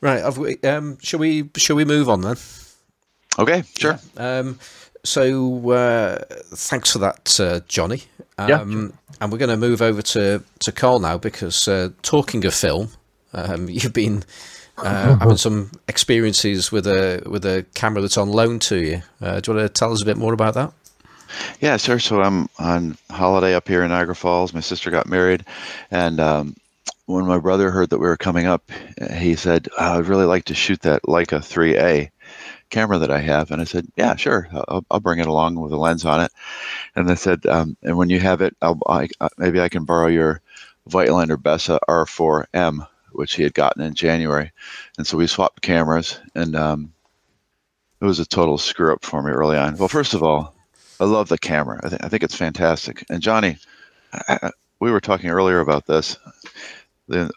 [0.01, 0.37] Right.
[0.37, 2.37] We, um, shall we shall we move on then?
[3.39, 3.99] Okay, sure.
[4.15, 4.39] Yeah.
[4.39, 4.59] Um,
[5.03, 6.17] So uh,
[6.55, 8.03] thanks for that, uh, Johnny.
[8.37, 8.91] Um, Yeah, sure.
[9.21, 12.89] And we're going to move over to to Carl now because uh, talking of film,
[13.33, 14.23] um, you've been
[14.77, 19.01] uh, having some experiences with a with a camera that's on loan to you.
[19.21, 20.73] Uh, do you want to tell us a bit more about that?
[21.59, 21.99] Yeah, sure.
[21.99, 24.53] So I'm on holiday up here in Niagara Falls.
[24.53, 25.45] My sister got married,
[25.91, 26.55] and um,
[27.07, 28.69] when my brother heard that we were coming up,
[29.17, 32.11] he said, "I'd really like to shoot that Leica 3A
[32.69, 34.47] camera that I have." And I said, "Yeah, sure.
[34.51, 36.31] I'll, I'll bring it along with a lens on it."
[36.95, 39.85] And they said, um, "And when you have it, I'll, I, uh, maybe I can
[39.85, 40.41] borrow your
[40.89, 44.51] Voigtlander Bessa R4M, which he had gotten in January."
[44.97, 46.93] And so we swapped cameras, and um,
[48.01, 49.77] it was a total screw up for me early on.
[49.77, 50.53] Well, first of all,
[50.99, 51.79] I love the camera.
[51.83, 53.05] I, th- I think it's fantastic.
[53.09, 53.57] And Johnny,
[54.11, 56.17] I, we were talking earlier about this,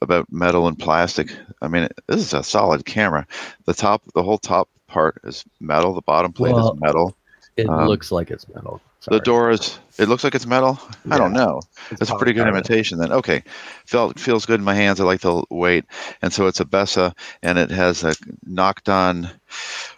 [0.02, 1.34] about metal and plastic.
[1.62, 3.26] I mean, this is a solid camera.
[3.66, 5.94] The top, the whole top part is metal.
[5.94, 7.16] The bottom plate Well, is metal.
[7.56, 8.80] It Um, looks like it's metal.
[9.06, 9.20] The Sorry.
[9.20, 9.78] door is.
[9.98, 10.78] It looks like it's metal.
[11.10, 11.60] I don't know.
[11.90, 13.12] It's a pretty good imitation then.
[13.12, 13.42] Okay,
[13.86, 15.00] felt feels good in my hands.
[15.00, 15.86] I like the weight,
[16.20, 18.14] and so it's a Bessa, and it has a
[18.46, 19.30] Nokton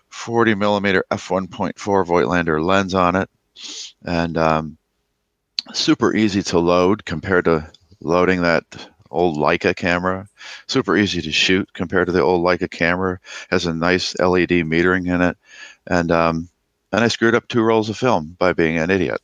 [0.08, 1.74] 40 millimeter f1.4
[2.06, 3.28] Voigtlander lens on it,
[4.04, 4.76] and um,
[5.72, 7.68] super easy to load compared to
[8.00, 8.64] loading that
[9.12, 10.28] old Leica camera.
[10.66, 13.20] Super easy to shoot compared to the old Leica camera.
[13.50, 15.36] Has a nice LED metering in it,
[15.86, 16.48] and um,
[16.92, 19.20] and I screwed up two rolls of film by being an idiot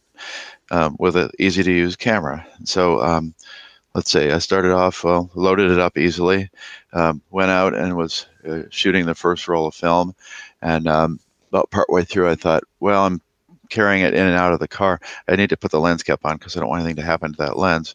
[0.71, 2.47] um, with an easy to use camera.
[2.65, 3.35] So um,
[3.95, 6.51] let's see, I started off, well, loaded it up easily,
[6.93, 10.15] um, went out and was uh, shooting the first roll of film.
[10.63, 11.21] And um,
[11.51, 13.21] about partway through, I thought, well, I'm
[13.69, 15.01] carrying it in and out of the car.
[15.29, 17.33] I need to put the lens cap on because I don't want anything to happen
[17.33, 17.95] to that lens.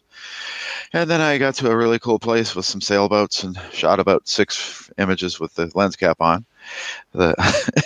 [0.92, 4.28] And then I got to a really cool place with some sailboats and shot about
[4.28, 6.44] six images with the lens cap on.
[7.12, 7.34] The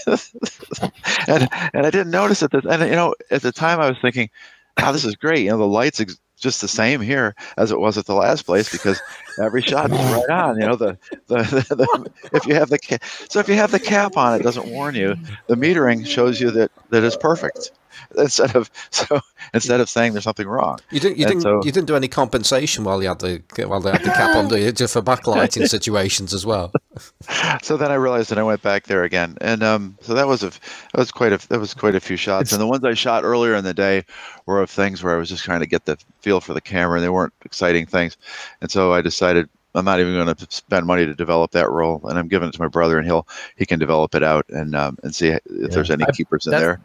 [1.29, 2.51] and and I didn't notice it.
[2.53, 4.31] That, and you know, at the time, I was thinking,
[4.79, 7.79] "Wow, this is great." You know, the lights ex- just the same here as it
[7.81, 9.03] was at the last place because
[9.43, 10.59] every shot is right on.
[10.59, 10.99] You know, the
[11.29, 11.37] the,
[11.69, 11.89] the, the
[12.33, 12.99] if you have the ca-
[13.31, 15.17] so if you have the cap on, it doesn't warn you.
[15.49, 17.73] The metering shows you that that is perfect
[18.19, 19.21] instead of so
[19.55, 20.79] instead of saying there's something wrong.
[20.91, 21.19] You didn't.
[21.19, 21.43] You And didn't.
[21.43, 24.37] so- you didn't do any compensation while you had the while they had the cap
[24.37, 24.73] on, do you?
[24.73, 26.73] Just for backlighting situations as well.
[27.63, 30.43] so then I realized that I went back there again, and um, so that was
[30.43, 32.53] a that was quite a that was quite a few shots.
[32.53, 34.05] and the ones I shot earlier in the day
[34.47, 36.97] were of things where I was just trying to get the feel for the camera,
[36.97, 38.17] and they weren't exciting things.
[38.61, 42.01] And so I decided I'm not even going to spend money to develop that role,
[42.05, 44.75] and I'm giving it to my brother, and he'll he can develop it out and
[44.75, 46.79] um, and see if there's any keepers in that's-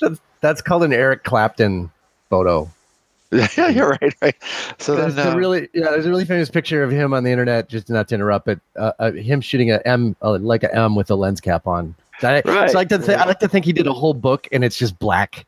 [0.00, 0.16] there.
[0.40, 1.90] That's called an Eric Clapton
[2.30, 2.70] photo.
[3.32, 4.36] yeah, you're right, right.
[4.78, 7.24] So There's then, a uh, really, yeah, there's a really famous picture of him on
[7.24, 7.68] the internet.
[7.68, 10.94] Just not to interrupt, but uh, uh, him shooting a M, uh, like a M
[10.94, 11.94] with a lens cap on.
[12.22, 12.74] I, so I Right.
[12.74, 14.98] like to, th- I like to think he did a whole book, and it's just
[14.98, 15.44] black.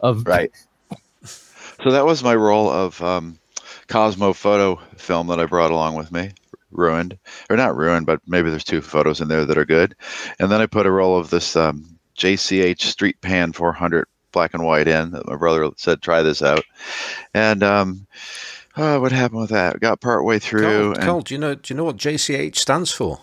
[0.00, 0.50] Of right.
[1.24, 3.38] So that was my role of um,
[3.88, 6.30] Kosmo Foto film that I brought along with me.
[6.72, 7.18] Ruined,
[7.50, 9.94] or not ruined, but maybe there's two photos in there that are good.
[10.38, 14.64] And then I put a roll of this um, JCH Street Pan 400 black and
[14.64, 15.10] white in.
[15.12, 16.64] That my brother said try this out.
[17.34, 18.06] And um,
[18.76, 19.80] uh, what happened with that?
[19.80, 20.62] Got part way through.
[20.62, 21.54] Carl, and- Carl, do you know?
[21.54, 23.20] Do you know what JCH stands for?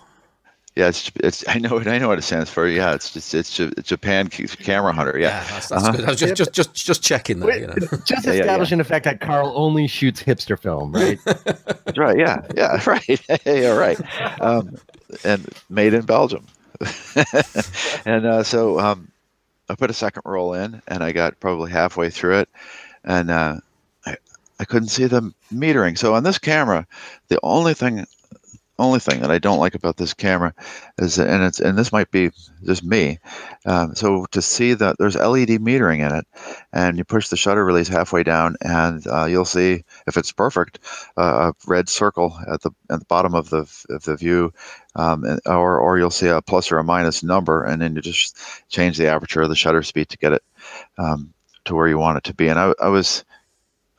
[0.76, 1.88] yeah, it's, it's I know it.
[1.88, 2.68] I know what it stands for.
[2.68, 5.18] Yeah, it's it's it's, Ja- Japan Camera Hunter.
[5.18, 5.44] Yeah.
[5.50, 5.92] that's, that's Uh-huh.
[5.98, 6.06] good.
[6.06, 7.48] I was just just just just checking that.
[7.48, 7.74] Wait, You know.
[7.74, 7.92] just
[8.28, 8.40] Yeah, yeah, yeah.
[8.42, 11.18] establishing the fact that Carl only shoots hipster film, right?
[11.26, 12.16] That's right.
[12.20, 12.42] Yeah.
[12.56, 12.80] Yeah.
[12.86, 13.22] Right.
[13.46, 13.70] yeah.
[13.70, 14.00] Right.
[14.40, 14.76] Um,
[15.24, 16.46] and made in Belgium.
[18.06, 19.12] and uh, so um,
[19.70, 22.50] I put a second roll in, and I got probably halfway through it,
[23.04, 23.58] and uh,
[24.06, 24.18] I
[24.60, 25.98] I couldn't see the metering.
[25.98, 26.88] So on this camera,
[27.28, 28.06] the only thing
[28.80, 30.54] only thing that I don't like about this camera
[30.98, 32.32] is, and it's and this might be
[32.66, 33.20] just me.
[33.66, 36.26] Um, so to see that there's LED metering in it,
[36.74, 40.80] and you push the shutter release halfway down, and uh, you'll see if it's perfect,
[41.18, 44.54] uh, a red circle at the at the bottom of the of the view,
[44.98, 48.38] um, or or you'll see a plus or a minus number, and then you just
[48.70, 50.44] change the aperture or the shutter speed to get it
[50.98, 51.34] um,
[51.66, 52.48] to where you want it to be.
[52.48, 53.24] And I, I was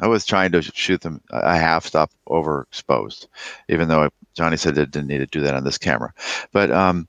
[0.00, 3.26] I was trying to shoot them a half stop overexposed,
[3.68, 6.12] even though Johnny said it didn't need to do that on this camera.
[6.52, 7.08] But um,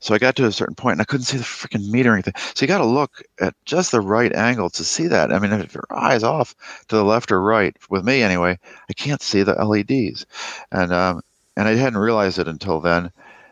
[0.00, 2.34] so I got to a certain point and I couldn't see the freaking metering thing.
[2.54, 5.32] So you got to look at just the right angle to see that.
[5.32, 6.54] I mean, if your eyes off
[6.88, 8.58] to the left or right, with me anyway,
[8.88, 10.24] I can't see the LEDs,
[10.70, 11.22] and um,
[11.58, 13.10] and I hadn't realized it until then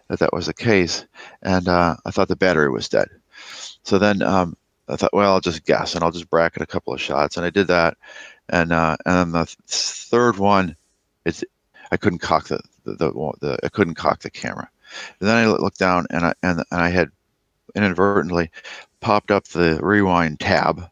[0.08, 1.04] that that was the case,
[1.42, 3.08] and uh, I thought the battery was dead.
[3.82, 4.56] So then um,
[4.88, 7.44] I thought, well, I'll just guess and I'll just bracket a couple of shots, and
[7.44, 7.96] I did that,
[8.48, 10.76] and uh, and then the th- third one,
[11.24, 11.44] it's
[11.90, 14.70] I couldn't cock the the, the, the I couldn't cock the camera.
[15.20, 17.10] And then I looked down and I and, and I had
[17.74, 18.52] inadvertently
[19.00, 20.88] popped up the rewind tab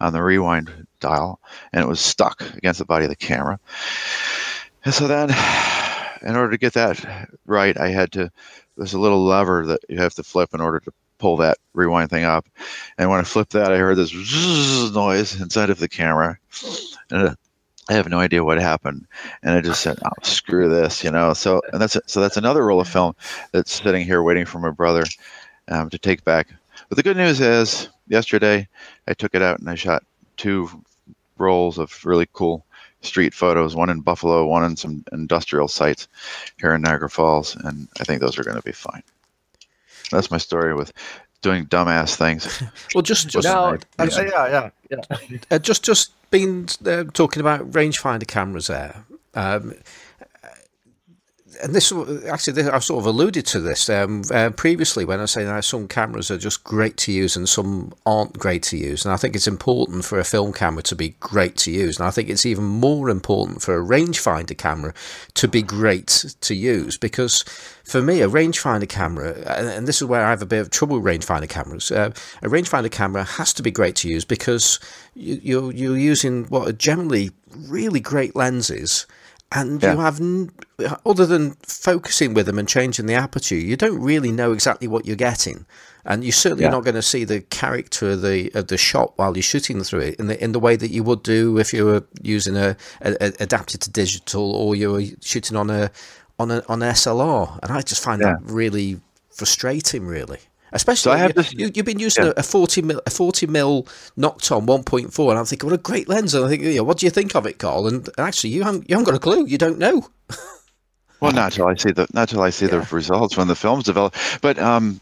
[0.00, 1.40] on the rewind dial,
[1.72, 3.60] and it was stuck against the body of the camera.
[4.84, 5.28] And so then,
[6.22, 8.30] in order to get that right, I had to.
[8.76, 12.10] There's a little lever that you have to flip in order to pull that rewind
[12.10, 12.46] thing up.
[12.96, 14.12] And when I flipped that, I heard this
[14.92, 16.38] noise inside of the camera,
[17.10, 17.36] and
[17.88, 19.06] I have no idea what happened,
[19.42, 21.32] and I just said, "Oh, screw this," you know.
[21.32, 23.14] So, and that's so that's another roll of film
[23.52, 25.04] that's sitting here waiting for my brother
[25.68, 26.48] um, to take back.
[26.88, 28.68] But the good news is, yesterday
[29.06, 30.04] I took it out and I shot
[30.36, 30.68] two
[31.38, 32.64] rolls of really cool
[33.02, 36.08] street photos, one in Buffalo, one in some industrial sites
[36.58, 39.02] here in Niagara Falls, and I think those are going to be fine.
[40.10, 40.92] That's my story with
[41.42, 42.62] doing dumbass things.
[42.94, 45.38] Well, just just No, uh, yeah, yeah, yeah, yeah.
[45.50, 49.04] uh, just just been uh, talking about rangefinder cameras there.
[49.34, 49.74] Um,
[51.62, 51.92] and this
[52.26, 55.64] actually, this, I've sort of alluded to this um, uh, previously when I say that
[55.64, 59.04] some cameras are just great to use and some aren't great to use.
[59.04, 61.98] And I think it's important for a film camera to be great to use.
[61.98, 64.94] And I think it's even more important for a rangefinder camera
[65.34, 67.42] to be great to use because
[67.84, 71.00] for me, a rangefinder camera, and this is where I have a bit of trouble
[71.00, 72.10] with rangefinder cameras, uh,
[72.42, 74.78] a rangefinder camera has to be great to use because
[75.14, 79.06] you, you're, you're using what are generally really great lenses
[79.52, 79.92] and Yeah.
[79.94, 80.50] you have n-
[81.06, 85.06] other than focusing with them and changing the aperture you don't really know exactly what
[85.06, 85.64] you're getting
[86.04, 86.70] and you're certainly Yeah.
[86.70, 90.00] not going to see the character of the of the shot while you're shooting through
[90.00, 92.76] it in the in the way that you would do if you were using a,
[93.02, 95.90] a, a adapted to digital or you were shooting on a
[96.38, 100.40] on a on SLR and I just find that really frustrating really
[100.72, 102.32] Especially So I have you, this- you, you've been using yeah.
[102.36, 103.84] a, forty mil a forty mil
[104.18, 106.34] Nokton one point four, and I'm thinking, what a great lens!
[106.34, 107.86] And I think, you know, what do you think of it, Carl?
[107.86, 109.46] And, and actually, you haven't you haven't got a clue.
[109.46, 110.08] You don't know.
[111.20, 113.82] Well, not till I see the not till I see the results when the film's
[113.84, 114.16] developed.
[114.40, 115.00] But um,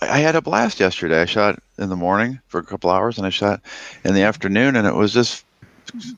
[0.00, 1.20] I had a blast yesterday.
[1.20, 3.60] I shot in the morning for a couple hours, and I shot
[4.04, 5.44] in the afternoon, and it was just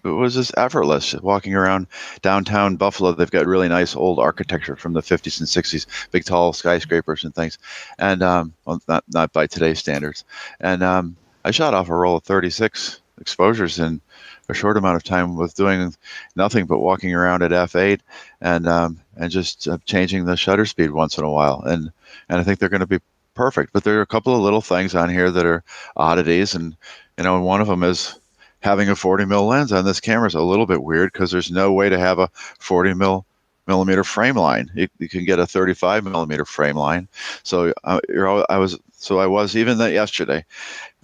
[0.04, 1.86] it was just effortless walking around
[2.22, 3.12] downtown Buffalo.
[3.12, 7.34] They've got really nice old architecture from the 50s and 60s, big tall skyscrapers and
[7.34, 7.58] things,
[7.98, 10.24] and um, well, not not by today's standards.
[10.60, 14.00] And um, I shot off a roll of 36 exposures in
[14.48, 15.94] a short amount of time with doing
[16.36, 18.00] nothing but walking around at f8
[18.40, 21.62] and um, and just uh, changing the shutter speed once in a while.
[21.62, 21.92] And
[22.28, 23.00] and I think they're going to be
[23.34, 23.72] perfect.
[23.72, 25.64] But there are a couple of little things on here that are
[25.96, 26.76] oddities, and
[27.18, 28.18] you know, and one of them is
[28.62, 31.50] having a 40 mil lens on this camera is a little bit weird because there's
[31.50, 33.26] no way to have a 40 mil
[33.66, 34.70] millimeter frame line.
[34.74, 37.08] You, you can get a 35 millimeter frame line.
[37.42, 40.44] So uh, you're, al- I was so I was even that yesterday.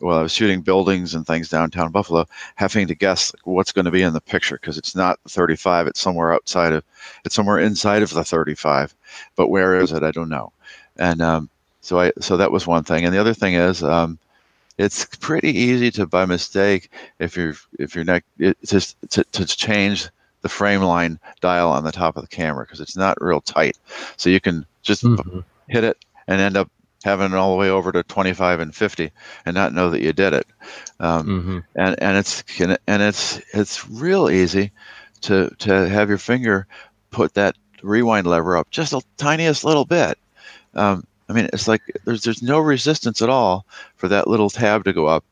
[0.01, 3.91] Well, I was shooting buildings and things downtown Buffalo, having to guess what's going to
[3.91, 5.89] be in the picture because it's not 35.
[5.89, 6.85] It's somewhere outside of,
[7.25, 8.95] it's somewhere inside of the 35.
[9.35, 10.05] But where is it?
[10.05, 10.53] I don't know.
[10.97, 11.51] And um,
[11.81, 13.05] so I, so that was one thing.
[13.05, 14.21] And the other thing is, um,
[14.79, 19.45] it's pretty easy to by mistake if you're if you're not it, just to, to
[19.45, 20.09] change
[20.43, 23.77] the frame line dial on the top of the camera because it's not real tight.
[24.17, 25.45] So you can just Mhm.
[25.69, 25.99] hit it
[26.29, 26.71] and end up
[27.05, 29.11] having it all the way over to 25 and 50
[29.45, 30.47] and not know that you did it.
[31.01, 31.65] Um, Mhm.
[31.75, 32.45] and and it's
[32.87, 34.71] and it's it's real easy
[35.23, 36.67] to to have your finger
[37.11, 40.19] put that rewind lever up just the tiniest little bit.
[40.75, 43.67] Um, I mean, it's like there's there's no resistance at all
[43.97, 45.25] for that little tab to go up,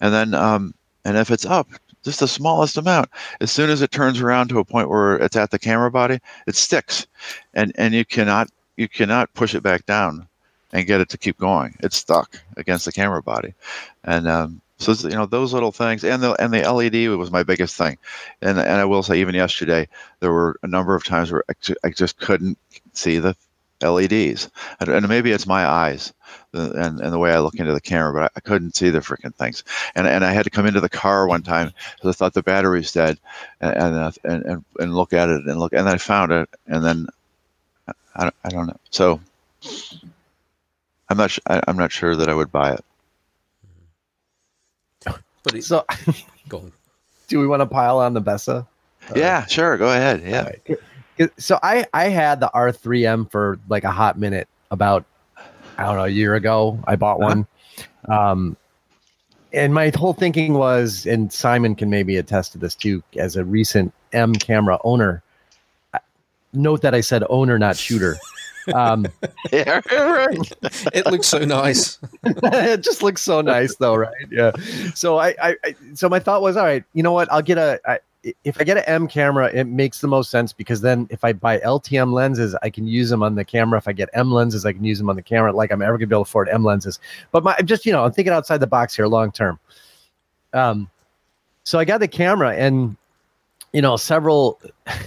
[0.00, 0.74] and then um,
[1.04, 1.68] and if it's up
[2.02, 3.08] just the smallest amount,
[3.40, 6.18] as soon as it turns around to a point where it's at the camera body,
[6.46, 7.06] it sticks,
[7.54, 10.26] and and you cannot you cannot push it back down
[10.72, 11.76] and get it to keep going.
[11.80, 13.54] It's stuck against the camera body,
[14.04, 17.42] and um, so you know those little things, and the and the LED was my
[17.42, 17.98] biggest thing,
[18.40, 19.88] and and I will say even yesterday
[20.20, 22.58] there were a number of times where I ju- I just couldn't
[22.92, 23.36] see the
[23.82, 26.12] LEDs, and, and maybe it's my eyes
[26.54, 29.00] and and the way I look into the camera, but I, I couldn't see the
[29.00, 29.64] freaking things,
[29.94, 32.42] and and I had to come into the car one time because I thought the
[32.42, 33.18] battery's dead,
[33.60, 36.32] and and, uh, and and and look at it and look, and then I found
[36.32, 37.08] it, and then
[38.16, 39.20] I don't, I don't know, so.
[41.08, 41.30] I'm not.
[41.30, 42.84] su- I, I'm not sure that I would buy it.
[45.44, 45.84] But it's So,
[46.48, 46.72] gone.
[47.28, 48.66] do we want to pile on the Bessa?
[49.14, 49.76] yeah, sure.
[49.78, 50.22] Go ahead.
[50.24, 50.48] Yeah.
[51.22, 51.40] Alright.
[51.40, 55.04] So I I had the R3M for like a hot minute about
[55.78, 56.78] I don't know a year ago.
[56.86, 57.46] I bought one,
[58.08, 58.56] um,
[59.52, 63.44] and my whole thinking was, and Simon can maybe attest to this too, as a
[63.44, 65.22] recent M camera owner.
[66.52, 68.18] Note that I said owner, not shooter.
[68.74, 69.06] Um,
[69.52, 69.80] Yeah.
[69.90, 70.52] right.
[70.94, 71.98] It looks so nice.
[72.24, 74.14] it just looks so nice though, right?
[74.30, 74.52] Yeah.
[74.94, 77.30] So I, I, I so my thought was, all right, you know what?
[77.32, 77.80] I'll get a.
[77.86, 77.98] I,
[78.44, 81.32] if I get an M camera, it makes the most sense because then if I
[81.32, 83.78] buy LTM lenses, I can use them on the camera.
[83.78, 85.52] If I get M lenses, I can use them on the camera.
[85.52, 87.00] Like I'm ever gonna be able to afford M lenses.
[87.32, 89.58] But my I'm just you know I'm thinking outside the box here, long term.
[90.52, 90.88] Um,
[91.64, 92.96] so I got the camera and
[93.72, 94.60] you know several,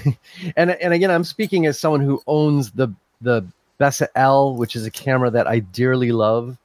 [0.58, 2.90] and and again I'm speaking as someone who owns the
[3.22, 3.46] the
[3.80, 6.58] Bessa L, which is a camera that I dearly love.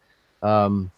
[0.42, 0.90] Um,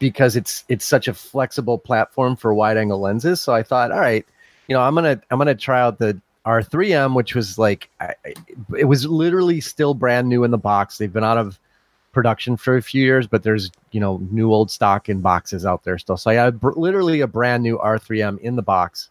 [0.00, 3.40] because it's it's such a flexible platform for wide angle lenses.
[3.40, 4.26] So I thought, all right,
[4.66, 8.14] you know, I'm gonna I'm gonna try out the R3M, which was like I,
[8.76, 10.98] it was literally still brand new in the box.
[10.98, 11.60] They've been out of
[12.12, 15.84] production for a few years, but there's you know new old stock in boxes out
[15.84, 16.16] there still.
[16.16, 19.10] So I had br- literally a brand new R3M in the box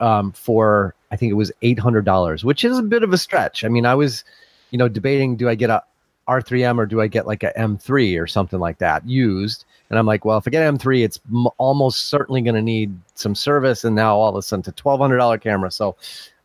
[0.00, 3.18] um, for I think it was eight hundred dollars, which is a bit of a
[3.18, 3.64] stretch.
[3.64, 4.24] I mean, I was
[4.70, 5.82] you know debating do I get a
[6.26, 9.64] R3M or do I get like a M3 or something like that used?
[9.90, 12.96] And I'm like, well, if I get M3, it's m- almost certainly going to need
[13.16, 13.84] some service.
[13.84, 15.96] And now all of a sudden, a twelve hundred dollar camera, so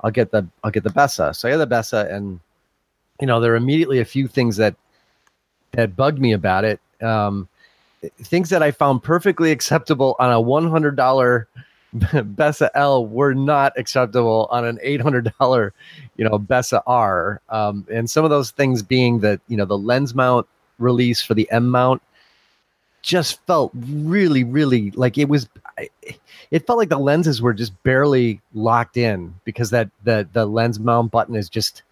[0.02, 1.36] I'll get the I'll get the Bessa.
[1.36, 2.40] So I get the Bessa, and
[3.22, 4.76] you know there are immediately a few things that
[5.72, 6.80] that bugged me about it.
[7.02, 7.48] Um,
[8.24, 11.48] things that I found perfectly acceptable on a one hundred dollar
[11.96, 15.72] Bessa L were not acceptable on an eight hundred dollar,
[16.18, 17.42] you know, Bessa R.
[17.50, 20.48] Um, and some of those things being that you know the lens mount
[20.80, 22.02] release for the M mount
[23.06, 25.48] just felt really, really like it was.
[26.50, 30.80] It felt like the lenses were just barely locked in because that the the lens
[30.80, 31.84] mount button is just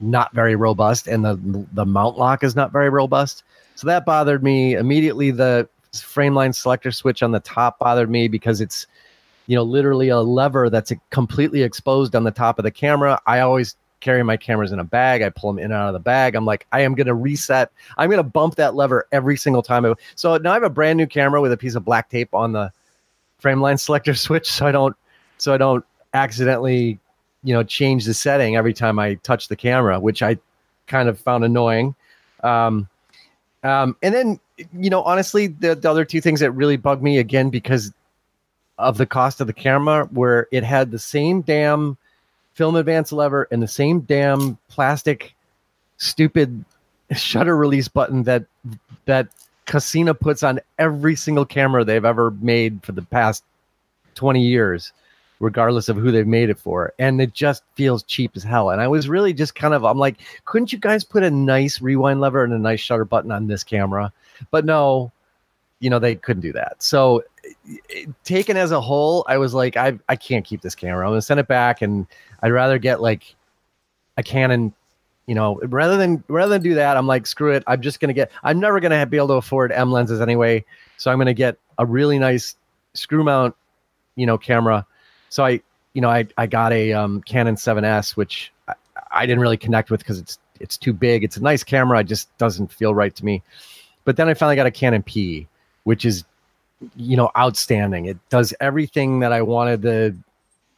[0.00, 3.44] not very robust, and the the mount lock is not very robust.
[3.76, 5.30] So that bothered me immediately.
[5.30, 8.88] The frame line selector switch on the top bothered me because it's
[9.46, 13.20] you know literally a lever that's completely exposed on the top of the camera.
[13.24, 15.22] I always carry my cameras in a bag.
[15.22, 16.34] I pull them in and out of the bag.
[16.34, 17.72] I'm like, I am going to reset.
[17.96, 19.94] I'm going to bump that lever every single time.
[20.14, 22.52] So now I have a brand new camera with a piece of black tape on
[22.52, 22.70] the
[23.38, 24.94] frame line selector switch, so I don't,
[25.38, 26.98] so I don't accidentally,
[27.42, 30.38] you know, change the setting every time I touch the camera, which I
[30.86, 31.94] kind of found annoying.
[32.42, 32.88] Um,
[33.62, 34.40] um, and then,
[34.74, 37.92] you know, honestly, the, the other two things that really bugged me again because
[38.76, 41.96] of the cost of the camera, where it had the same damn
[42.54, 45.34] film advance lever and the same damn plastic
[45.98, 46.64] stupid
[47.14, 48.44] shutter release button that
[49.04, 49.28] that
[49.66, 53.44] Cosina puts on every single camera they've ever made for the past
[54.14, 54.92] 20 years
[55.40, 56.92] regardless of who they've made it for.
[56.98, 58.70] And it just feels cheap as hell.
[58.70, 61.80] And i was really just kind of i'm like couldn't you guys put a nice
[61.80, 64.12] rewind lever and a nice shutter button on this camera?
[64.50, 65.12] But no
[65.80, 66.82] you know they couldn't do that.
[66.82, 67.22] So
[68.24, 71.22] taken as a whole i was like i, I can't keep this camera i'm gonna
[71.22, 72.06] send it back and
[72.44, 73.34] I'd rather get like
[74.18, 74.74] a Canon,
[75.26, 77.64] you know, rather than rather than do that, I'm like, screw it.
[77.66, 78.30] I'm just gonna get.
[78.42, 80.62] I'm never gonna be able to afford M lenses anyway,
[80.98, 82.54] so I'm gonna get a really nice
[82.92, 83.56] screw mount,
[84.16, 84.86] you know, camera.
[85.30, 85.62] So I,
[85.94, 88.74] you know, I I got a um, Canon 7S, which I,
[89.10, 91.24] I didn't really connect with because it's it's too big.
[91.24, 93.42] It's a nice camera, it just doesn't feel right to me.
[94.04, 95.48] But then I finally got a Canon P,
[95.84, 96.24] which is
[96.96, 98.06] you know outstanding.
[98.06, 100.16] It does everything that I wanted the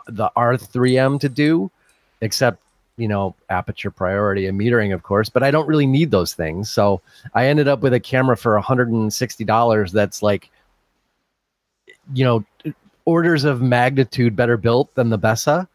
[0.07, 1.71] the R3M to do,
[2.21, 2.61] except
[2.97, 5.29] you know aperture priority and metering, of course.
[5.29, 7.01] But I don't really need those things, so
[7.35, 9.93] I ended up with a camera for 160 dollars.
[9.93, 10.51] That's like,
[12.15, 12.45] you know,
[13.05, 15.67] orders of magnitude better built than the Bessa.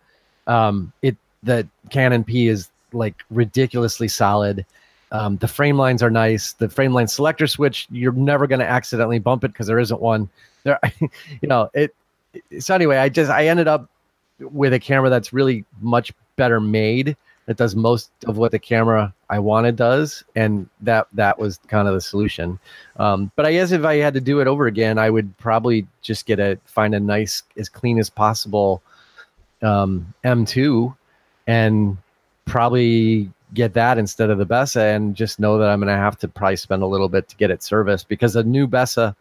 [0.47, 4.65] Um, it the Canon P is like ridiculously solid.
[5.11, 6.53] Um, the frame lines are nice.
[6.53, 10.01] The frame line selector switch, you're never going to accidentally bump it because there isn't
[10.01, 10.29] one.
[10.63, 10.79] There,
[11.41, 11.93] you know it.
[12.59, 13.89] So anyway, I just I ended up
[14.39, 19.13] with a camera that's really much better made that does most of what the camera
[19.29, 22.59] I wanted does, and that that was kind of the solution.
[22.97, 25.87] Um, but I guess if I had to do it over again, I would probably
[26.01, 28.81] just get a find a nice, as clean as possible
[29.61, 30.95] um, M2,
[31.47, 31.97] and
[32.45, 36.17] probably get that instead of the Bessa, and just know that I'm going to have
[36.19, 39.15] to probably spend a little bit to get it serviced because a new Bessa,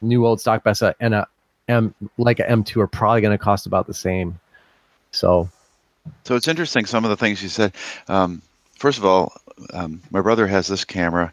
[0.00, 1.26] new old stock Bessa, and a
[1.68, 4.38] M like a M2 are probably going to cost about the same.
[5.12, 5.48] So,
[6.24, 6.86] so it's interesting.
[6.86, 7.74] Some of the things you said.
[8.08, 8.42] Um,
[8.78, 9.32] first of all,
[9.72, 11.32] um, my brother has this camera,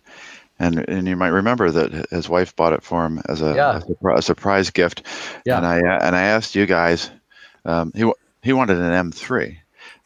[0.60, 3.82] and and you might remember that his wife bought it for him as a, yeah.
[4.04, 5.04] a, a surprise gift.
[5.46, 5.58] Yeah.
[5.58, 7.10] And I and I asked you guys.
[7.66, 8.12] Um, he
[8.44, 9.58] he wanted an M3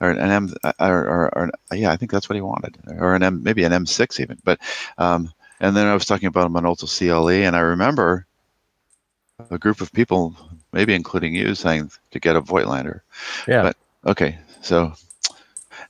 [0.02, 3.24] or an M or, or, or, yeah, I think that's what he wanted, or an
[3.24, 4.38] M maybe an M6 even.
[4.44, 4.60] But
[4.98, 8.26] um, and then I was talking about a Minolta CLE, and I remember
[9.52, 10.36] a group of people,
[10.74, 13.02] maybe including you, saying to get a Voigtlander.
[13.48, 13.62] Yeah.
[13.62, 14.94] But okay, so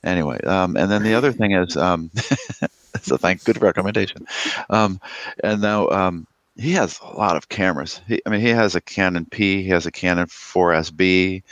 [0.04, 2.10] anyway, um, and then the other thing is, um,
[3.00, 4.26] so thank good recommendation.
[4.68, 5.00] Um,
[5.42, 8.02] and now, um, he has a lot of cameras.
[8.06, 11.42] He, I mean, he has a Canon P, he has a Canon 4SB,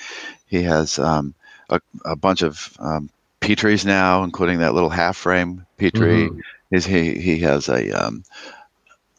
[0.46, 1.34] he has um,
[1.70, 3.10] a, a bunch of um,
[3.40, 6.28] Petris now, including that little half frame Petri.
[6.30, 6.40] Mhm.
[6.70, 8.24] He's, he he has a um,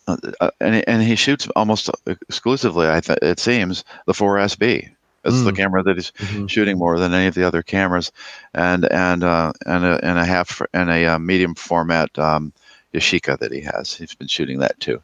[0.08, 2.88] uh, uh, and and he shoots almost exclusively.
[2.90, 4.90] I th- it seems the 4SB.
[5.24, 5.58] It's the Mm.
[5.58, 6.50] camera that he's Mhm.
[6.50, 8.12] shooting more than any of the other cameras,
[8.54, 12.52] and and uh, and a and a half and a uh, medium format um,
[12.94, 13.94] Yashica that he has.
[13.96, 15.02] He's been shooting that too.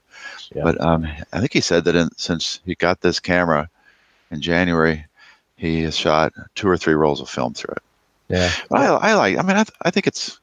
[0.56, 0.64] Yeah.
[0.64, 3.70] But um, I think he said that in, since he got this camera
[4.32, 5.06] in January,
[5.58, 7.84] he has shot two or three rolls of film through it.
[8.30, 8.52] Yeah.
[8.72, 9.38] I, I like.
[9.38, 10.40] I mean, I, th- I think it's.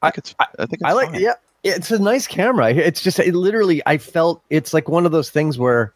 [0.00, 0.34] I think it's.
[0.38, 0.84] I think it's.
[0.84, 1.20] I like fine.
[1.20, 1.34] yeah.
[1.64, 2.70] It's a nice camera.
[2.70, 5.92] It's just it literally I felt it's like one of those things where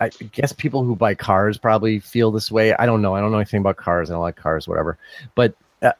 [0.00, 2.74] I guess people who buy cars probably feel this way.
[2.74, 3.14] I don't know.
[3.14, 4.10] I don't know anything about cars.
[4.10, 4.98] I don't like cars, whatever.
[5.34, 5.92] But uh,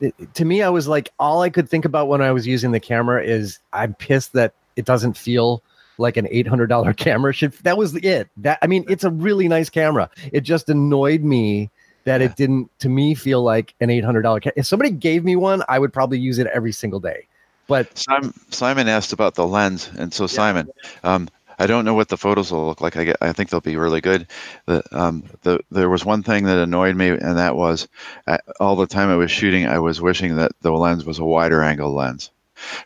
[0.00, 2.70] it, to me, I was like, all I could think about when I was using
[2.72, 5.62] the camera is I'm pissed that it doesn't feel
[6.00, 7.52] like an eight hundred dollar camera should.
[7.62, 8.28] That was it.
[8.38, 10.10] That I mean, it's a really nice camera.
[10.32, 11.70] It just annoyed me
[12.04, 12.26] that Yeah.
[12.28, 14.40] it didn't to me feel like an eight hundred dollar.
[14.40, 17.26] Ca- if somebody gave me one, I would probably use it every single day.
[17.68, 20.68] But Simon, Simon asked about the lens, and so Simon,
[21.04, 21.28] um,
[21.60, 22.96] I don't know what the photos will look like.
[22.96, 24.26] I, get, I think they'll be really good.
[24.66, 27.86] The, um, the, there was one thing that annoyed me, and that was
[28.26, 31.24] uh, all the time I was shooting, I was wishing that the lens was a
[31.24, 32.30] wider angle lens.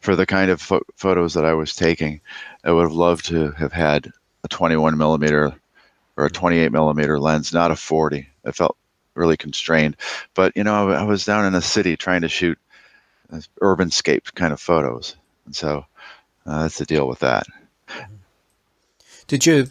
[0.01, 2.21] For the kind of pho- photos that I was taking,
[2.65, 4.11] I would have loved to have had
[4.45, 5.55] a 21 millimeter
[6.17, 8.29] or a 28 millimeter lens, not a 40.
[8.45, 8.77] I felt
[9.15, 9.97] really constrained.
[10.35, 12.59] But you know, I, I was down in a city trying to shoot
[13.33, 15.17] uh, urban scape kind of photos,
[15.47, 15.85] and so
[16.47, 17.47] uh, that's the deal with that.
[19.27, 19.69] Did you?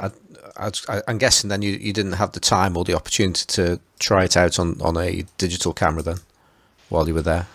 [0.00, 0.10] I,
[0.56, 4.24] I, I'm guessing then you, you didn't have the time or the opportunity to try
[4.24, 6.18] it out on, on a digital camera then,
[6.88, 7.46] while you were there.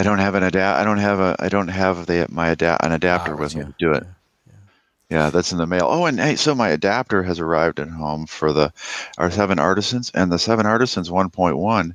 [0.00, 0.80] I don't have an adapt.
[0.80, 1.36] I don't have a.
[1.38, 3.66] I don't have the my adapt an adapter Ah, with me yeah.
[3.66, 4.06] to do it.
[5.10, 5.86] Yeah, that's in the mail.
[5.90, 8.72] Oh, and hey, so my adapter has arrived at home for the
[9.18, 11.94] our seven artisans, and the seven artisans 1.1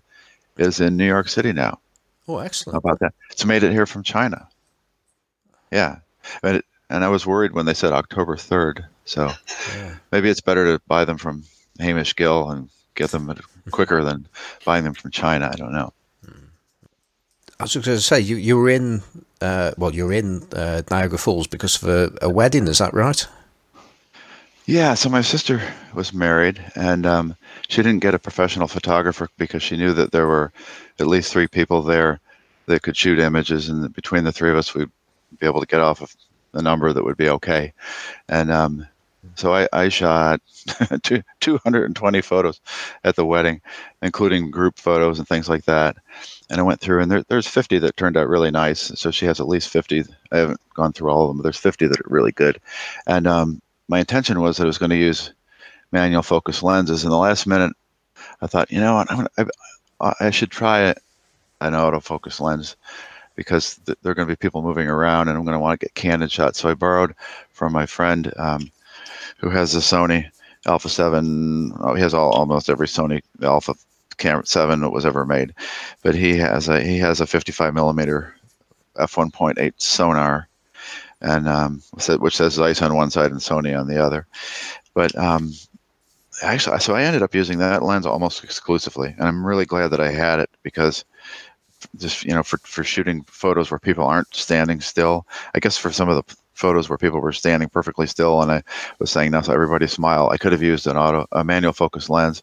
[0.57, 1.79] is in New York City now.
[2.27, 2.75] Oh, excellent!
[2.75, 3.15] How about that?
[3.31, 4.47] It's made it here from China.
[5.71, 5.97] Yeah,
[6.43, 8.85] but it, and I was worried when they said October 3rd.
[9.05, 9.31] So
[10.11, 11.43] maybe it's better to buy them from
[11.79, 13.35] Hamish Gill and get them
[13.71, 14.27] quicker than
[14.63, 15.49] buying them from China.
[15.51, 15.91] I don't know.
[17.59, 19.01] I was going to say you you were in
[19.41, 22.67] uh, well you were in uh, Niagara Falls because of a, a wedding.
[22.67, 23.25] Is that right?
[24.65, 25.61] Yeah, so my sister
[25.93, 27.35] was married, and um,
[27.69, 30.51] she didn't get a professional photographer because she knew that there were
[30.99, 32.19] at least three people there
[32.65, 34.89] that could shoot images, and between the three of us, we'd
[35.39, 36.15] be able to get off of
[36.51, 37.73] the number that would be okay.
[38.27, 38.87] And um,
[39.35, 40.41] so I, I shot
[41.03, 42.61] two, 220 photos
[43.03, 43.61] at the wedding,
[44.01, 45.97] including group photos and things like that.
[46.49, 48.91] And I went through, and there, there's 50 that turned out really nice.
[48.99, 50.03] So she has at least 50.
[50.31, 52.59] I haven't gone through all of them, but there's 50 that are really good.
[53.07, 55.33] And um, my intention was that I was going to use
[55.91, 57.03] manual focus lenses.
[57.03, 57.73] In the last minute,
[58.41, 59.49] I thought, you know what, I'm gonna,
[60.01, 60.93] I, I should try
[61.61, 62.75] an autofocus lens
[63.35, 65.79] because th- there are going to be people moving around and I'm going to want
[65.79, 66.59] to get candid shots.
[66.59, 67.15] So I borrowed
[67.51, 68.71] from my friend um,
[69.37, 70.29] who has a Sony
[70.65, 71.73] Alpha 7.
[71.79, 73.75] Oh, he has all, almost every Sony Alpha
[74.19, 75.53] 7 that was ever made,
[76.01, 78.33] but he has a he has a 55 millimeter
[78.95, 80.45] f1.8 Sonnar
[81.21, 81.81] and um,
[82.19, 84.27] which says Zeiss on one side and Sony on the other.
[84.93, 85.51] But um,
[86.43, 89.99] actually, so I ended up using that lens almost exclusively, and I'm really glad that
[89.99, 91.03] I had it because
[91.97, 95.27] just you know for for shooting photos where people aren't standing still.
[95.53, 98.63] I guess for some of the photos where people were standing perfectly still and I
[98.99, 100.29] was saying no, so everybody smile.
[100.29, 102.41] I could have used an auto a manual focus lens.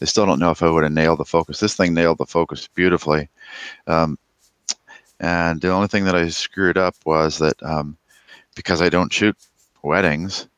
[0.00, 1.60] I still don't know if I would have nailed the focus.
[1.60, 3.28] This thing nailed the focus beautifully.
[3.86, 4.18] Um,
[5.20, 7.96] and the only thing that I screwed up was that um,
[8.56, 9.36] because I don't shoot
[9.82, 10.48] weddings,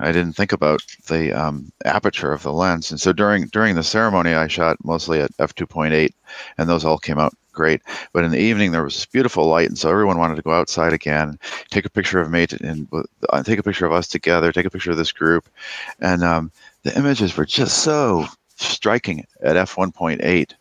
[0.00, 2.90] I didn't think about the um, aperture of the lens.
[2.90, 6.12] And so during during the ceremony, I shot mostly at f2.8,
[6.58, 7.82] and those all came out great.
[8.12, 10.52] But in the evening, there was this beautiful light, and so everyone wanted to go
[10.52, 11.38] outside again,
[11.70, 12.88] take a picture of me, to, and
[13.28, 15.48] uh, take a picture of us together, take a picture of this group,
[16.00, 16.50] and um,
[16.82, 18.26] the images were just so
[18.56, 20.52] striking at f1.8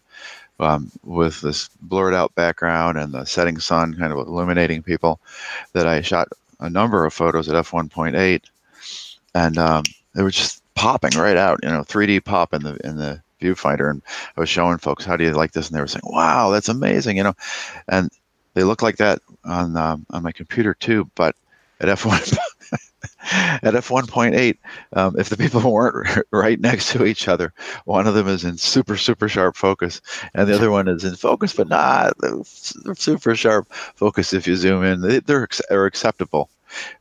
[0.59, 5.19] um, with this blurred out background and the setting sun kind of illuminating people
[5.73, 6.27] that I shot
[6.59, 8.41] a number of photos at f1.8
[9.35, 9.83] and um,
[10.15, 13.89] they were just popping right out you know 3d pop in the in the viewfinder.
[13.89, 14.01] And
[14.35, 15.67] i was showing folks how do you like this?
[15.67, 17.33] And they were saying wow that's amazing you know?
[17.87, 18.09] And
[18.53, 21.35] they look like that on um, on my computer too but
[21.79, 22.37] at f1
[23.31, 24.57] at f1.8
[24.93, 27.53] um, if the people weren't right next to each other
[27.85, 30.01] one of them is in super super sharp focus
[30.33, 32.13] and the other one is in focus but not
[32.95, 35.01] super sharp focus if you zoom in.
[35.01, 36.49] They, they're, they're acceptable.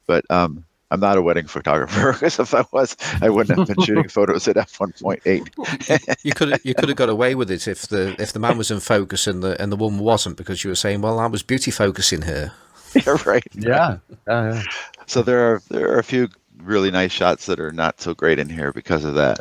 [0.07, 3.85] But um, I'm not a wedding photographer because if I was, I wouldn't have been
[3.85, 6.17] shooting photos at f1.8.
[6.23, 8.71] you could you could have got away with it if the if the man was
[8.71, 11.43] in focus and the and the woman wasn't because you were saying, well, I was
[11.43, 12.53] beauty focusing her.
[12.95, 13.47] yeah, right.
[13.53, 13.99] Yeah.
[14.27, 14.63] yeah.
[15.07, 16.29] So there are there are a few
[16.63, 19.41] really nice shots that are not so great in here because of that.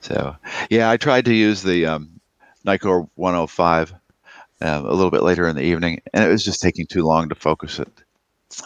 [0.00, 0.36] So
[0.70, 2.20] yeah, I tried to use the um,
[2.64, 3.94] Nikkor 105
[4.60, 7.28] uh, a little bit later in the evening, and it was just taking too long
[7.28, 8.01] to focus it.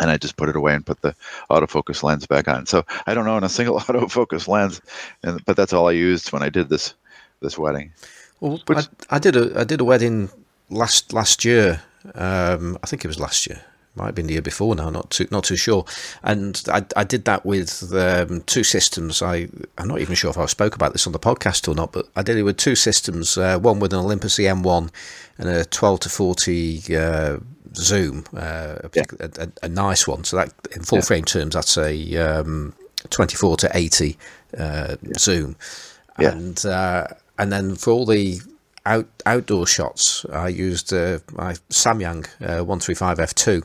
[0.01, 1.15] And I just put it away and put the
[1.51, 2.67] autofocus lens back on.
[2.67, 4.81] So I don't own a single autofocus lens,
[5.23, 6.95] and but that's all I used when I did this
[7.41, 7.93] this wedding.
[8.41, 10.31] Well, Which, I, I, did a I did a wedding
[10.71, 11.83] last last year.
[12.15, 13.61] Um, I think it was last year.
[13.95, 14.91] Might have been the year before now.
[14.91, 15.87] Not too not too sure.
[16.23, 19.23] And I, I did that with um, two systems.
[19.23, 21.93] I I'm not even sure if I spoke about this on the podcast or not,
[21.93, 23.39] but I did it with two systems.
[23.39, 24.91] Uh, one with an Olympus EM1
[25.39, 27.39] and a 12 to 40 uh,
[27.75, 29.03] zoom, uh, a, yeah.
[29.21, 30.25] a, a, nice one.
[30.25, 31.05] So that in full yeah.
[31.05, 32.75] frame terms, that's a um,
[33.11, 34.19] 24 to 80
[34.59, 35.13] uh, yeah.
[35.19, 35.57] zoom,
[36.17, 37.07] and uh,
[37.39, 38.41] and then for all the
[38.85, 43.63] out, outdoor shots, I used uh, my Samyang uh, 135 f2,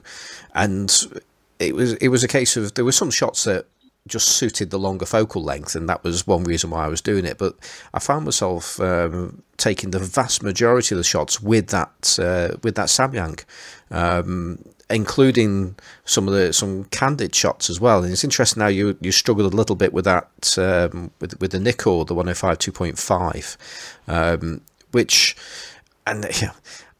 [0.56, 1.22] and
[1.60, 3.66] it was it was a case of there were some shots that
[4.08, 7.26] just suited the longer focal length, and that was one reason why I was doing
[7.26, 7.38] it.
[7.38, 7.56] But
[7.94, 12.76] I found myself um, taking the vast majority of the shots with that uh, with
[12.76, 13.44] that Samyang,
[13.92, 15.76] um, including
[16.06, 18.04] some of the some candid shots as well.
[18.04, 21.52] And it's interesting now you you struggled a little bit with that um, with with
[21.52, 23.58] the Nikkor, the 105 2.5,
[24.08, 25.36] um, which
[26.08, 26.52] and yeah,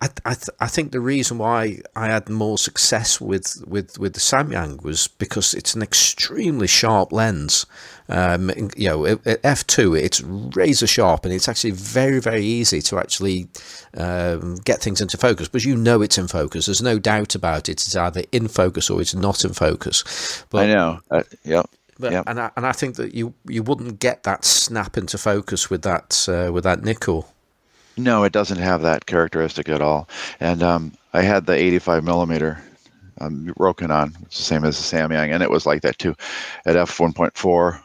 [0.02, 4.14] I, I, th- I think the reason why I had more success with, with, with
[4.14, 7.68] the Samyang was because it's an extremely sharp lens.
[8.10, 13.00] Um, you know, f two it's razor sharp, and it's actually very very easy to
[13.00, 13.48] actually
[13.96, 15.48] um, get things into focus.
[15.48, 16.66] But you know it's in focus.
[16.66, 17.74] There's no doubt about it.
[17.74, 20.44] It's either in focus or it's not in focus.
[20.50, 21.00] But, I know.
[21.10, 21.70] Uh, yep.
[22.00, 22.24] But, yep.
[22.28, 25.84] and I, and I think that you you wouldn't get that snap into focus with
[25.84, 27.26] that uh, with that Nikkor.
[27.98, 30.08] No, it doesn't have that characteristic at all.
[30.40, 32.64] And um, I had the 85 millimeter
[33.22, 36.16] um, which is the same as the Samyang, and it was like that too.
[36.66, 37.82] At f1.4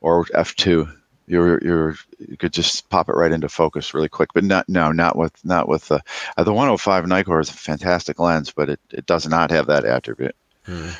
[0.00, 0.94] or f2,
[1.26, 4.32] you were, you could just pop it right into focus really quick.
[4.32, 6.02] But not no, not with not with the
[6.36, 9.84] uh, the 105 Nikkor is a fantastic lens, but it, it does not have that
[9.84, 10.34] attribute.
[10.64, 10.90] Hmm.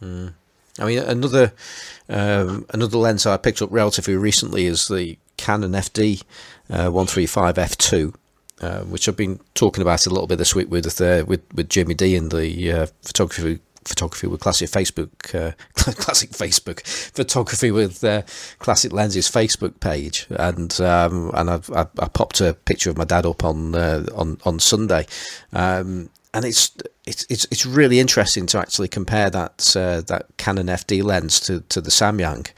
[0.00, 0.28] Hmm.
[0.78, 1.52] I mean, another
[2.08, 6.22] um, another lens I picked up relatively recently is the Canon FD
[6.70, 8.14] uh, 135 f2.
[8.58, 11.68] Uh, which I've been talking about a little bit this week with uh, with with
[11.68, 18.02] Jimmy D in the uh, photography photography with classic Facebook uh, classic Facebook photography with
[18.02, 18.22] uh,
[18.58, 23.04] classic lenses Facebook page and um, and I've, I, I, popped a picture of my
[23.04, 25.06] dad up on uh, on on Sunday
[25.52, 26.70] um, and it's
[27.06, 31.60] it's it's it's really interesting to actually compare that uh, that Canon FD lens to,
[31.62, 32.50] to the Samyang.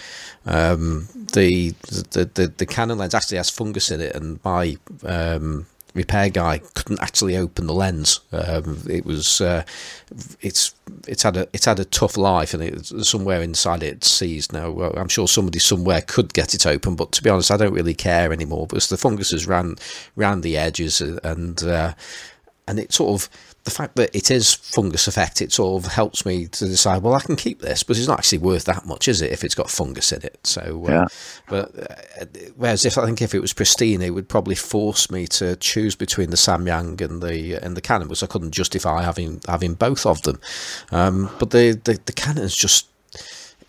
[0.46, 1.70] Um, the,
[2.10, 6.60] the the the Canon lens actually has fungus in it, and my um, repair guy
[6.74, 8.18] couldn't actually open the lens.
[8.32, 9.62] Um, it was uh,
[10.40, 10.74] it's
[11.06, 14.72] it's had a it's had a tough life, and somewhere inside it seized now.
[14.72, 17.74] Well, I'm sure somebody somewhere could get it open, but to be honest, I don't
[17.74, 19.76] really care anymore because the fungus has ran
[20.16, 21.62] round the edges and.
[21.62, 21.94] Uh,
[22.68, 23.30] and it sort of
[23.68, 27.14] the fact that it is fungus affect, it sort of helps me to decide, well,
[27.14, 29.54] I can keep this, but it's not actually worth that much, is it, if it's
[29.54, 30.38] got fungus in it?
[30.44, 31.04] So, uh, yeah.
[31.48, 32.24] but uh,
[32.56, 35.94] whereas if I think if it was pristine, it would probably force me to choose
[35.94, 40.06] between the Samyang and the and the Canon, because I couldn't justify having having both
[40.06, 40.40] of them.
[40.90, 42.86] Um, but the, the the Canon is just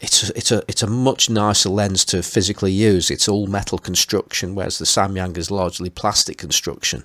[0.01, 3.11] it's a, it's a it's a much nicer lens to physically use.
[3.11, 7.03] It's all metal construction, whereas the Samyang is largely plastic construction.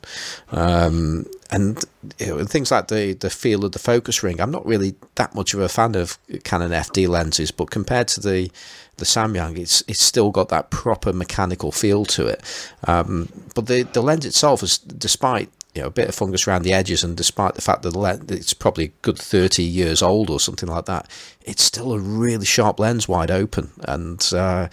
[0.52, 1.84] Um, and
[2.18, 4.40] you know, things like the the feel of the focus ring.
[4.40, 8.20] I'm not really that much of a fan of Canon FD lenses, but compared to
[8.20, 8.50] the
[8.96, 12.42] the Samyang, it's it's still got that proper mechanical feel to it.
[12.86, 16.62] Um, but the the lens itself is, despite you know, a bit of fungus around
[16.62, 20.38] the edges, and despite the fact that it's probably a good 30 years old or
[20.38, 21.10] something like that,
[21.42, 24.68] it's still a really sharp lens wide open, and uh,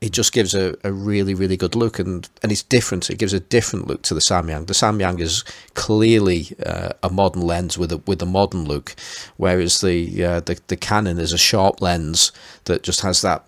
[0.00, 3.10] it just gives a, a really, really good look, and, and it's different.
[3.10, 4.66] It gives a different look to the Samyang.
[4.66, 5.44] The Samyang is
[5.74, 8.94] clearly uh, a modern lens with a with a modern look,
[9.36, 12.32] whereas the uh, the the Canon is a sharp lens
[12.64, 13.44] that just has that.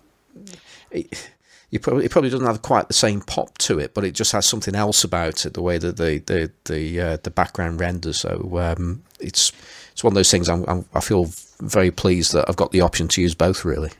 [0.91, 1.29] It,
[1.71, 4.31] you probably it probably doesn't have quite the same pop to it, but it just
[4.31, 5.53] has something else about it.
[5.53, 8.17] The way that the the the uh, the background renders.
[8.17, 9.51] So um, it's
[9.91, 10.49] it's one of those things.
[10.49, 13.65] I'm, I'm, i feel very pleased that I've got the option to use both.
[13.65, 13.91] Really.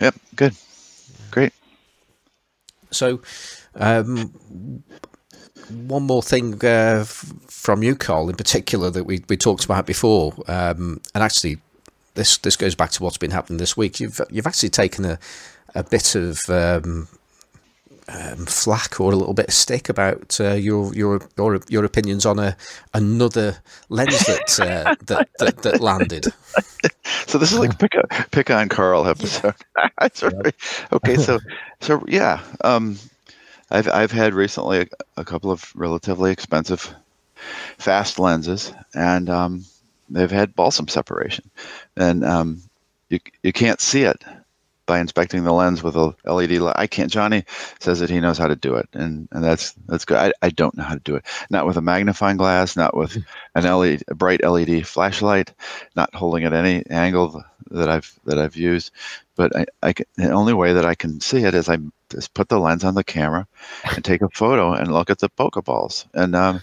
[0.00, 0.14] Yep.
[0.36, 0.54] Good.
[1.30, 1.52] Great.
[2.90, 3.20] So,
[3.74, 4.32] um,
[5.68, 10.34] one more thing uh, from you, Carl, in particular that we we talked about before,
[10.46, 11.58] um, and actually
[12.14, 14.00] this this goes back to what's been happening this week.
[14.00, 15.18] You've you've actually taken a
[15.74, 17.08] a bit of um,
[18.12, 22.26] um, flack or a little bit of stick about uh, your your your your opinions
[22.26, 22.56] on a
[22.94, 23.58] another
[23.88, 26.26] lens that uh, that, that, that landed.
[27.26, 29.54] So this is like pick on, pick on Carl episode.
[30.92, 31.38] okay, so
[31.80, 32.98] so yeah, um,
[33.70, 34.86] I've I've had recently a,
[35.18, 36.92] a, couple of relatively expensive
[37.78, 39.64] fast lenses, and um,
[40.08, 41.48] they've had balsam separation,
[41.96, 42.62] and um,
[43.08, 44.22] you you can't see it
[44.90, 46.74] by inspecting the lens with a LED light.
[46.76, 47.12] I can't.
[47.12, 47.44] Johnny
[47.78, 50.16] says that he knows how to do it, and, and that's that's good.
[50.16, 51.24] I, I don't know how to do it.
[51.48, 53.16] Not with a magnifying glass, not with
[53.54, 55.54] an LED, a bright LED flashlight,
[55.94, 58.90] not holding at any angle that I've that I've used.
[59.36, 61.78] But I, I can, the only way that I can see it is I
[62.10, 63.46] just put the lens on the camera
[63.94, 66.04] and take a photo and look at the bokeh balls.
[66.14, 66.62] And um,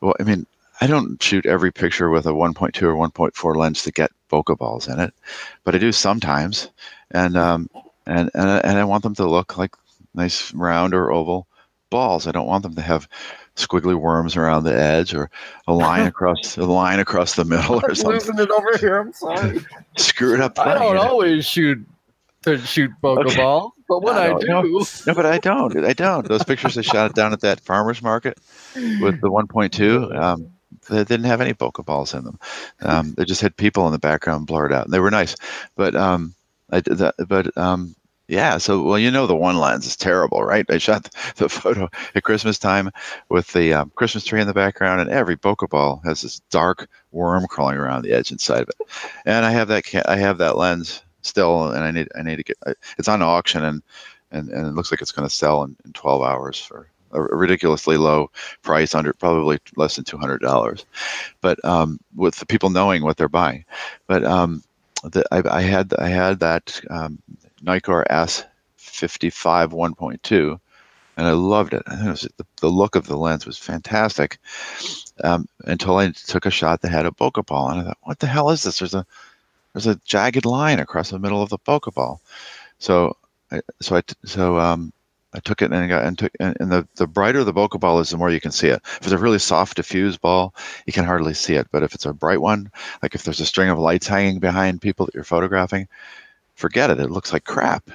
[0.00, 0.46] well, I mean,
[0.80, 4.88] I don't shoot every picture with a 1.2 or 1.4 lens to get bokeh balls
[4.88, 5.14] in it,
[5.64, 6.70] but I do sometimes
[7.12, 7.70] and um,
[8.06, 9.74] and and and I want them to look like
[10.14, 11.46] nice round or oval
[11.90, 12.26] balls.
[12.26, 13.08] I don't want them to have
[13.56, 15.30] squiggly worms around the edge or
[15.66, 18.12] a line across a line across the middle or something.
[18.12, 18.98] Losing it over here.
[18.98, 19.60] I'm sorry.
[19.96, 20.58] Screw it up.
[20.58, 21.86] I don't always shoot
[22.42, 23.36] to shoot bokeh okay.
[23.36, 25.84] ball, but when I, I do, no, no, but I don't.
[25.84, 26.26] I don't.
[26.26, 28.38] Those pictures I shot down at that farmers market
[28.74, 30.16] with the 1.2.
[30.16, 30.50] Um,
[30.88, 32.40] they didn't have any bokeh balls in them.
[32.80, 34.86] Um, they just had people in the background blurred out.
[34.86, 35.36] And they were nice,
[35.76, 36.34] but um,
[36.72, 37.94] I that, but um,
[38.28, 38.58] yeah.
[38.58, 40.66] So well, you know, the one lens is terrible, right?
[40.68, 41.04] I shot
[41.36, 42.90] the photo at Christmas time
[43.28, 46.88] with the um, Christmas tree in the background, and every bokeh ball has this dark
[47.12, 48.86] worm crawling around the edge inside of it.
[49.26, 52.42] And I have that I have that lens still, and I need I need to
[52.42, 52.56] get
[52.98, 53.82] it's on auction, and
[54.32, 57.20] and, and it looks like it's going to sell in, in 12 hours for a
[57.20, 58.30] ridiculously low
[58.62, 60.84] price under probably less than $200
[61.42, 63.66] but um, with the people knowing what they're buying
[64.06, 64.62] but um,
[65.02, 67.18] the, I, I, had I had that um,
[67.62, 70.60] Nikkor S55 1.2,
[71.16, 71.82] and I loved it.
[71.86, 74.38] it was, the, the, look of the lens was fantastic
[75.22, 78.18] um, until I took a shot that had a bokeh ball, and I thought, "What
[78.18, 79.06] the hell is this?" There's a
[79.72, 82.20] there's a jagged line across the middle of the bokeh ball.
[82.78, 83.16] So,
[83.80, 84.92] so I so um,
[85.34, 88.00] I took it and I got and took and, the the brighter the bokeh ball
[88.00, 88.82] is, the more you can see it.
[88.84, 90.54] If it's a really soft diffuse ball,
[90.86, 91.68] you can hardly see it.
[91.70, 92.70] But if it's a bright one,
[93.02, 95.88] like if there's a string of lights hanging behind people that you're photographing,
[96.54, 97.00] forget it.
[97.00, 97.90] It looks like crap.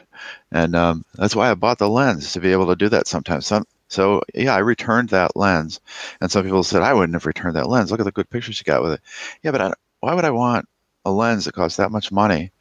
[0.52, 3.46] And um, that's why I bought the lens to be able to do that sometimes.
[3.46, 5.80] Some, so yeah, I returned that lens,
[6.20, 7.92] and some people said I wouldn't have returned that lens.
[7.92, 9.02] Look at the good pictures you got with it.
[9.44, 10.68] Yeah, but I, why would I want
[11.06, 12.52] a lens that costs that much money,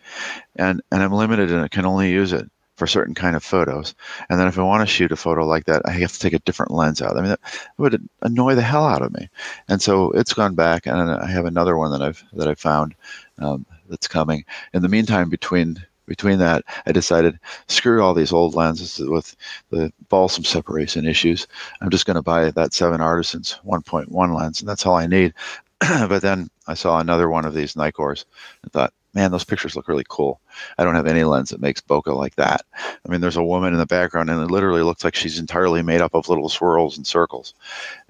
[0.55, 3.95] and and I'm limited and I can only use it for certain kind of photos.
[4.29, 6.35] And then if I want to shoot a photo like that, I have to take
[6.35, 7.17] a different lens out.
[7.17, 7.41] I mean, that
[7.79, 9.29] would annoy the hell out of me.
[9.69, 12.95] And so it's gone back, and I have another one that I've that I found
[13.39, 14.45] um, that's coming.
[14.73, 19.35] In the meantime, between between that, I decided screw all these old lenses with
[19.71, 21.47] the balsam separation issues.
[21.81, 25.35] I'm just going to buy that Seven Artisans 1.1 lens, and that's all I need.
[25.81, 28.25] but then I saw another one of these Nikkors
[28.63, 30.41] and thought, man, those pictures look really cool.
[30.79, 32.65] I don't have any lens that makes bokeh like that.
[32.75, 35.83] I mean, there's a woman in the background, and it literally looks like she's entirely
[35.83, 37.55] made up of little swirls and circles,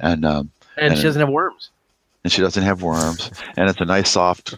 [0.01, 1.71] and um, and, and she doesn't have worms.
[2.25, 4.57] And she doesn't have worms, and it's a nice soft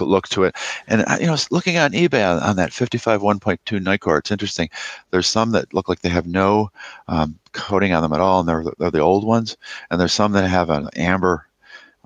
[0.00, 0.54] look to it.
[0.86, 4.70] And you know, looking on eBay on, on that 55 1.2 Nikkor, it's interesting.
[5.10, 6.70] There's some that look like they have no
[7.08, 9.56] um, coating on them at all, and they're, they're the old ones.
[9.90, 11.46] And there's some that have an amber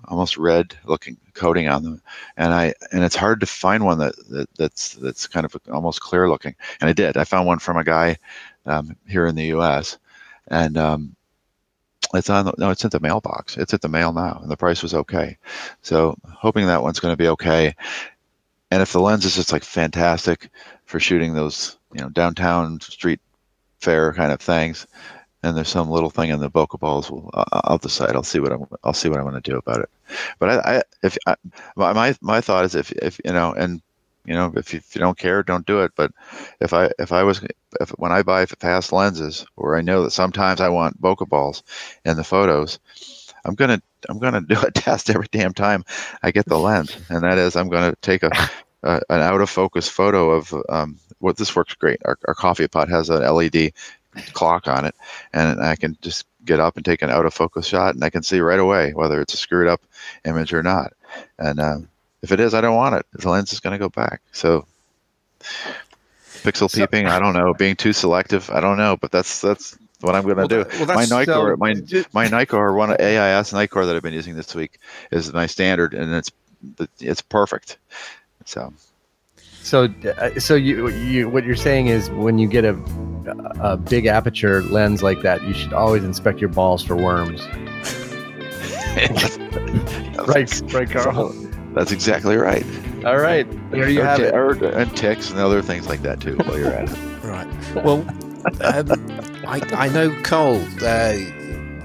[0.08, 2.02] almost red looking coating on them.
[2.36, 6.00] And i and it's hard to find one that, that that's that's kind of almost
[6.00, 6.54] clear looking.
[6.80, 7.16] And i did.
[7.16, 8.16] I found one from a guy
[8.66, 9.98] um, here in the us
[10.48, 11.16] and um,
[12.12, 13.56] it's on the, no it's at the mailbox.
[13.56, 15.36] It's at the mail now and the price was okay.
[15.82, 17.74] So hoping that one's going to be okay.
[18.70, 20.48] And if the lens is just like fantastic
[20.86, 23.20] for shooting those you know downtown street
[23.80, 24.86] fair kind of things
[25.44, 27.10] and there's some little thing in the bokeh balls.
[27.10, 28.14] Well, I'll decide.
[28.14, 28.66] I'll see what I'm.
[28.82, 29.90] I'll see what I'm going to do about it.
[30.38, 31.36] But I, I if I,
[31.76, 33.82] my my thought is if if you know, and
[34.24, 35.92] you know, if you, if you don't care, don't do it.
[35.96, 36.12] But
[36.60, 37.42] if I if I was
[37.80, 41.62] if when I buy fast lenses, or I know that sometimes I want bokeh balls
[42.04, 42.78] in the photos,
[43.44, 45.84] I'm gonna I'm gonna do a test every damn time
[46.22, 48.30] I get the lens, and that is I'm gonna take a,
[48.82, 52.00] a an out of focus photo of um, what this works great.
[52.04, 53.72] Our, our coffee pot has an LED
[54.32, 54.94] clock on it,
[55.32, 58.10] and I can just get up and take an out of focus shot, and I
[58.10, 59.82] can see right away whether it's a screwed up
[60.24, 60.92] image or not.
[61.38, 61.88] And um,
[62.22, 63.06] if it is, I don't want it.
[63.12, 64.20] The lens is going to go back.
[64.32, 64.66] So
[65.40, 67.54] pixel so, peeping, I don't know.
[67.54, 68.96] Being too selective, I don't know.
[68.96, 70.84] But that's that's what I'm going to well, do.
[70.84, 71.74] Well, my Nikkor, my
[72.12, 74.78] my Nikkor, one AIS Nikkor that I've been using this week
[75.10, 76.30] is my standard, and it's
[77.00, 77.78] it's perfect.
[78.44, 78.72] So
[79.64, 79.88] So,
[80.18, 82.78] uh, so you, you, what you're saying is when you get a,
[83.60, 87.40] a big aperture lens like that, you should always inspect your balls for worms.
[90.28, 91.30] right, right, Carl.
[91.72, 92.64] That's exactly right.
[93.06, 94.34] All right, there you Or have ti- it.
[94.34, 96.36] or- and ticks and other things like that too.
[96.36, 96.98] While you're at it.
[97.24, 97.46] Right.
[97.84, 98.00] Well,
[98.62, 98.90] um,
[99.46, 100.62] I, I know, Cole.
[100.82, 101.14] Uh,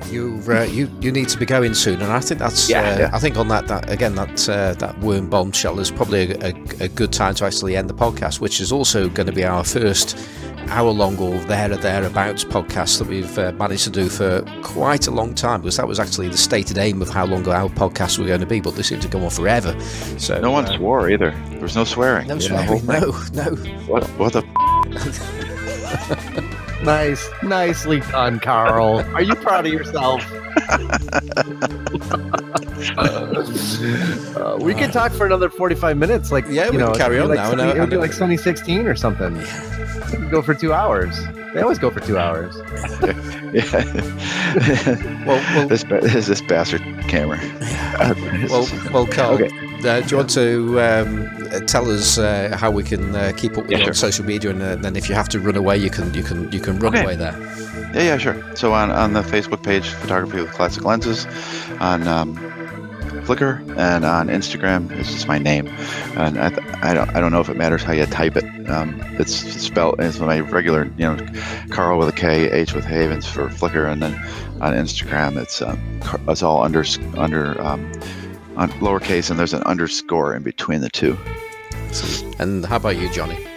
[0.08, 2.70] you, uh, you you need to be going soon, and I think that's.
[2.70, 3.10] Yeah, uh, yeah.
[3.14, 6.54] I think on that, that again that uh, that worm bombshell is probably a, a,
[6.86, 9.64] a good time to actually end the podcast, which is also going to be our
[9.64, 10.18] first
[10.70, 15.12] hour-long or there or thereabouts podcast that we've uh, managed to do for quite a
[15.12, 18.26] long time, because that was actually the stated aim of how long our podcasts were
[18.26, 19.80] going to be, but they seem to go on forever.
[20.18, 21.32] So No one uh, swore either.
[21.50, 22.28] There was no swearing.
[22.28, 23.14] no in the whole swearing.
[23.34, 23.56] No, no.
[23.88, 24.44] What, what the?
[26.84, 29.00] Nice, nicely done, Carl.
[29.14, 30.24] Are you proud of yourself?
[32.98, 36.32] Uh, we could talk for another 45 minutes.
[36.32, 37.98] Like, Yeah, we know, can carry on like now, Sunny, and I- it would be
[37.98, 39.34] like Sunny 16 or something.
[39.38, 39.44] We
[40.18, 41.20] could go for two hours.
[41.54, 42.56] They always go for two hours.
[43.52, 43.64] Yeah.
[45.26, 47.40] Well, well, this this this bastard camera.
[48.48, 49.50] Well, well, Carl, Okay.
[49.86, 53.64] Uh, do you want to um, tell us uh, how we can uh, keep up
[53.64, 53.92] with Yeah, you sure.
[53.92, 56.24] on social media, and uh, then if you have to run away, you can you
[56.24, 57.04] can you can run Okay.
[57.04, 57.36] away there.
[57.94, 58.56] Yeah, yeah, sure.
[58.56, 61.26] So on, on the Facebook page, Photography with Classic Lenses,
[61.80, 62.36] on um,
[63.26, 65.68] Flickr, and on Instagram, it's just my name.
[66.16, 68.46] And I, th- I don't I don't know if it matters how you type it.
[68.70, 71.18] Um, it's spelled it's my regular, you know,
[71.72, 74.14] Carl with a K, H with Havens for Flickr, and then
[74.62, 75.80] on Instagram, it's um,
[76.28, 76.84] it's all under
[77.18, 77.92] under um,
[78.60, 81.18] on lowercase, and there's an underscore in between the two.
[82.40, 83.48] And how about you, Johnny?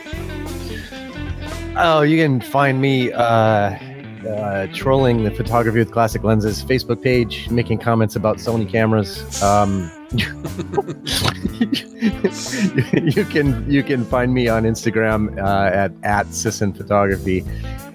[1.76, 7.50] Oh, you can find me uh, uh, trolling the Photography with Classic Lenses Facebook page,
[7.50, 9.42] making comments about Sony cameras.
[9.42, 9.90] Um,
[13.16, 17.44] you can you can find me on Instagram uh, at at Sisson Photography,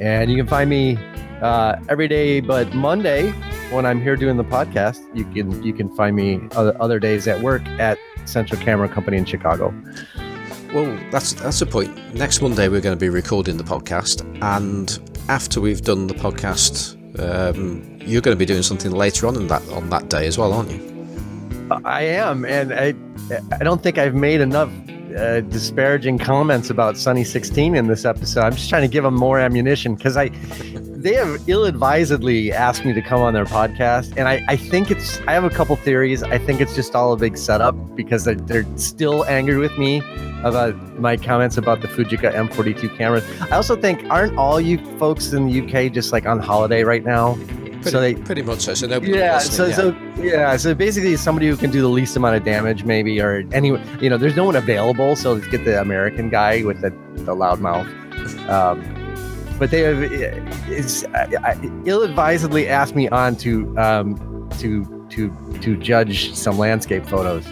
[0.02, 1.00] and you can find me
[1.42, 3.32] uh, every day but Monday
[3.72, 5.00] when I'm here doing the podcast.
[5.14, 9.18] You can you can find me other, other days at work at Central Camera Company
[9.18, 9.74] in Chicago.
[10.74, 12.14] Well, that's that's the point.
[12.14, 16.96] Next Monday, we're going to be recording the podcast, and after we've done the podcast,
[17.20, 20.38] um, you're going to be doing something later on in that on that day as
[20.38, 20.84] well, aren't you?
[21.86, 22.94] I am, and I
[23.60, 24.70] I don't think I've made enough
[25.18, 28.42] uh, disparaging comments about Sunny 16 in this episode.
[28.42, 30.30] I'm just trying to give them more ammunition because I
[30.98, 35.20] they have ill-advisedly asked me to come on their podcast, and I I think it's
[35.22, 36.24] I have a couple theories.
[36.24, 40.02] I think it's just all a big setup because they're, they're still angry with me
[40.44, 43.24] about my comments about the Fujica M42 cameras.
[43.52, 47.04] I also think aren't all you folks in the UK just like on holiday right
[47.04, 47.38] now?
[47.92, 48.74] Pretty, so they pretty much so.
[48.74, 52.36] So nobody yeah so so yeah so basically somebody who can do the least amount
[52.36, 53.70] of damage maybe or any
[54.02, 56.92] you know there's no one available so let's get the american guy with the,
[57.24, 57.88] the loud mouth.
[58.50, 58.82] Um,
[59.60, 59.98] but they have
[60.70, 67.06] it's I, I, ill-advisedly asked me on to um, to to to judge some landscape
[67.06, 67.46] photos.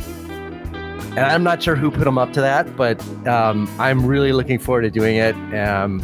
[1.16, 4.60] And i'm not sure who put them up to that but um, i'm really looking
[4.60, 5.36] forward to doing it.
[5.56, 6.02] Um,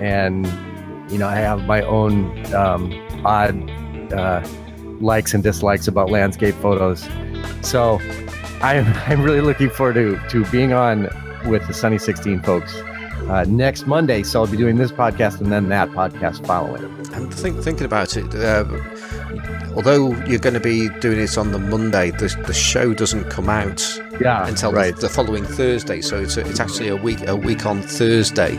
[0.00, 0.46] and
[1.10, 2.90] you know i have my own um,
[3.24, 3.70] odd
[4.12, 4.46] uh,
[5.00, 7.08] likes and dislikes about landscape photos.
[7.62, 7.98] So
[8.62, 11.08] I'm, I'm really looking forward to, to being on
[11.46, 12.74] with the Sunny 16 folks
[13.28, 14.22] uh, next Monday.
[14.22, 16.84] So I'll be doing this podcast and then that podcast following.
[17.14, 18.64] And think, thinking about it, uh,
[19.74, 23.48] although you're going to be doing it on the Monday, the, the show doesn't come
[23.48, 23.82] out
[24.20, 24.94] Yeah, until right.
[24.94, 26.00] the, the following Thursday.
[26.02, 28.56] So it's, it's actually a week a week on Thursday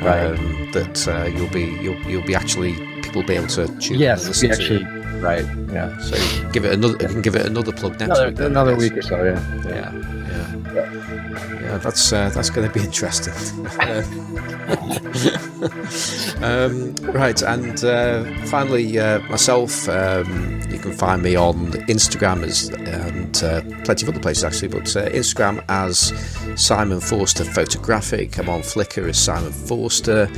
[0.00, 0.24] Right.
[0.36, 2.72] um, that uh, you'll be you'll, you'll be actually
[3.14, 4.54] will be able to tune Yes, we to.
[4.54, 4.84] actually,
[5.20, 5.44] right.
[5.72, 5.96] Yeah.
[5.98, 6.16] So
[6.52, 6.96] give it another.
[7.00, 8.36] You can give it another plug next Another, week.
[8.36, 9.40] then, another week or so, yeah.
[9.66, 9.92] Yeah,
[10.74, 11.78] yeah, yeah.
[11.78, 13.32] That's uh, that's going to be interesting.
[16.42, 19.88] um, right, and uh, finally, uh, myself.
[19.88, 24.68] Um, you can find me on Instagram as and uh, plenty of other places actually,
[24.68, 26.12] but uh, Instagram as
[26.60, 28.38] Simon Forster Photographic.
[28.38, 30.28] I'm on Flickr as Simon Forster.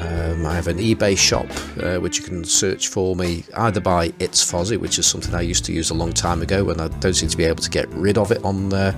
[0.00, 1.46] Um, I have an eBay shop
[1.82, 5.40] uh, which you can search for me either by It's Fozzy, which is something I
[5.40, 7.70] used to use a long time ago, and I don't seem to be able to
[7.70, 8.96] get rid of it on uh,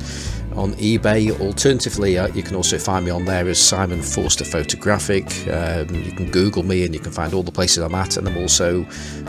[0.57, 1.39] on eBay.
[1.41, 5.27] Alternatively, uh, you can also find me on there as Simon Forster Photographic.
[5.49, 8.27] Um, you can Google me and you can find all the places I'm at, and
[8.29, 8.87] I'm also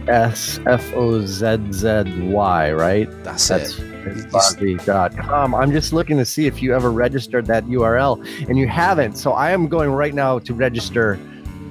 [0.08, 3.08] S F O Z Z Y, right?
[3.22, 3.90] That's, That's it.
[4.30, 5.54] Fozzy.com.
[5.54, 9.16] I'm just looking to see if you ever registered that URL and you haven't.
[9.16, 11.18] So I am going right now to register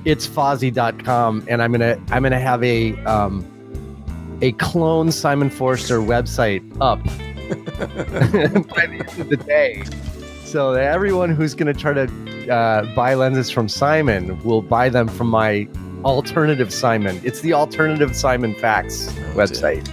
[0.05, 3.45] it's Fozzy.com and I'm gonna I'm gonna have a um
[4.41, 7.03] a clone Simon Forster website up
[8.69, 9.83] by the end of the day.
[10.45, 15.07] So that everyone who's gonna try to uh, buy lenses from Simon will buy them
[15.07, 15.67] from my
[16.03, 17.19] alternative Simon.
[17.23, 19.33] It's the alternative Simon Facts Oh, dear.
[19.33, 19.87] website.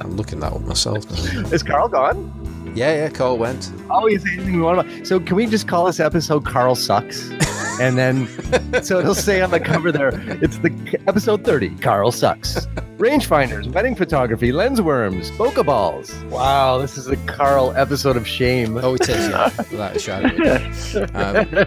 [0.00, 1.04] I'm looking that up myself.
[1.52, 2.32] Is Carl gone?
[2.76, 3.72] Yeah, yeah, Carl went.
[3.90, 5.06] Oh, he's anything we want about.
[5.06, 7.30] So can we just call this episode "Carl Sucks"?
[7.80, 8.26] And then,
[8.82, 10.10] so it'll say on the cover there,
[10.42, 11.70] it's the episode thirty.
[11.76, 12.66] Carl sucks.
[12.96, 16.14] Rangefinders, wedding photography, lens worms, bokeh balls.
[16.24, 18.78] Wow, this is a Carl episode of shame.
[18.78, 19.50] Oh, it is, yeah.
[19.70, 21.60] Without a shadow of a doubt.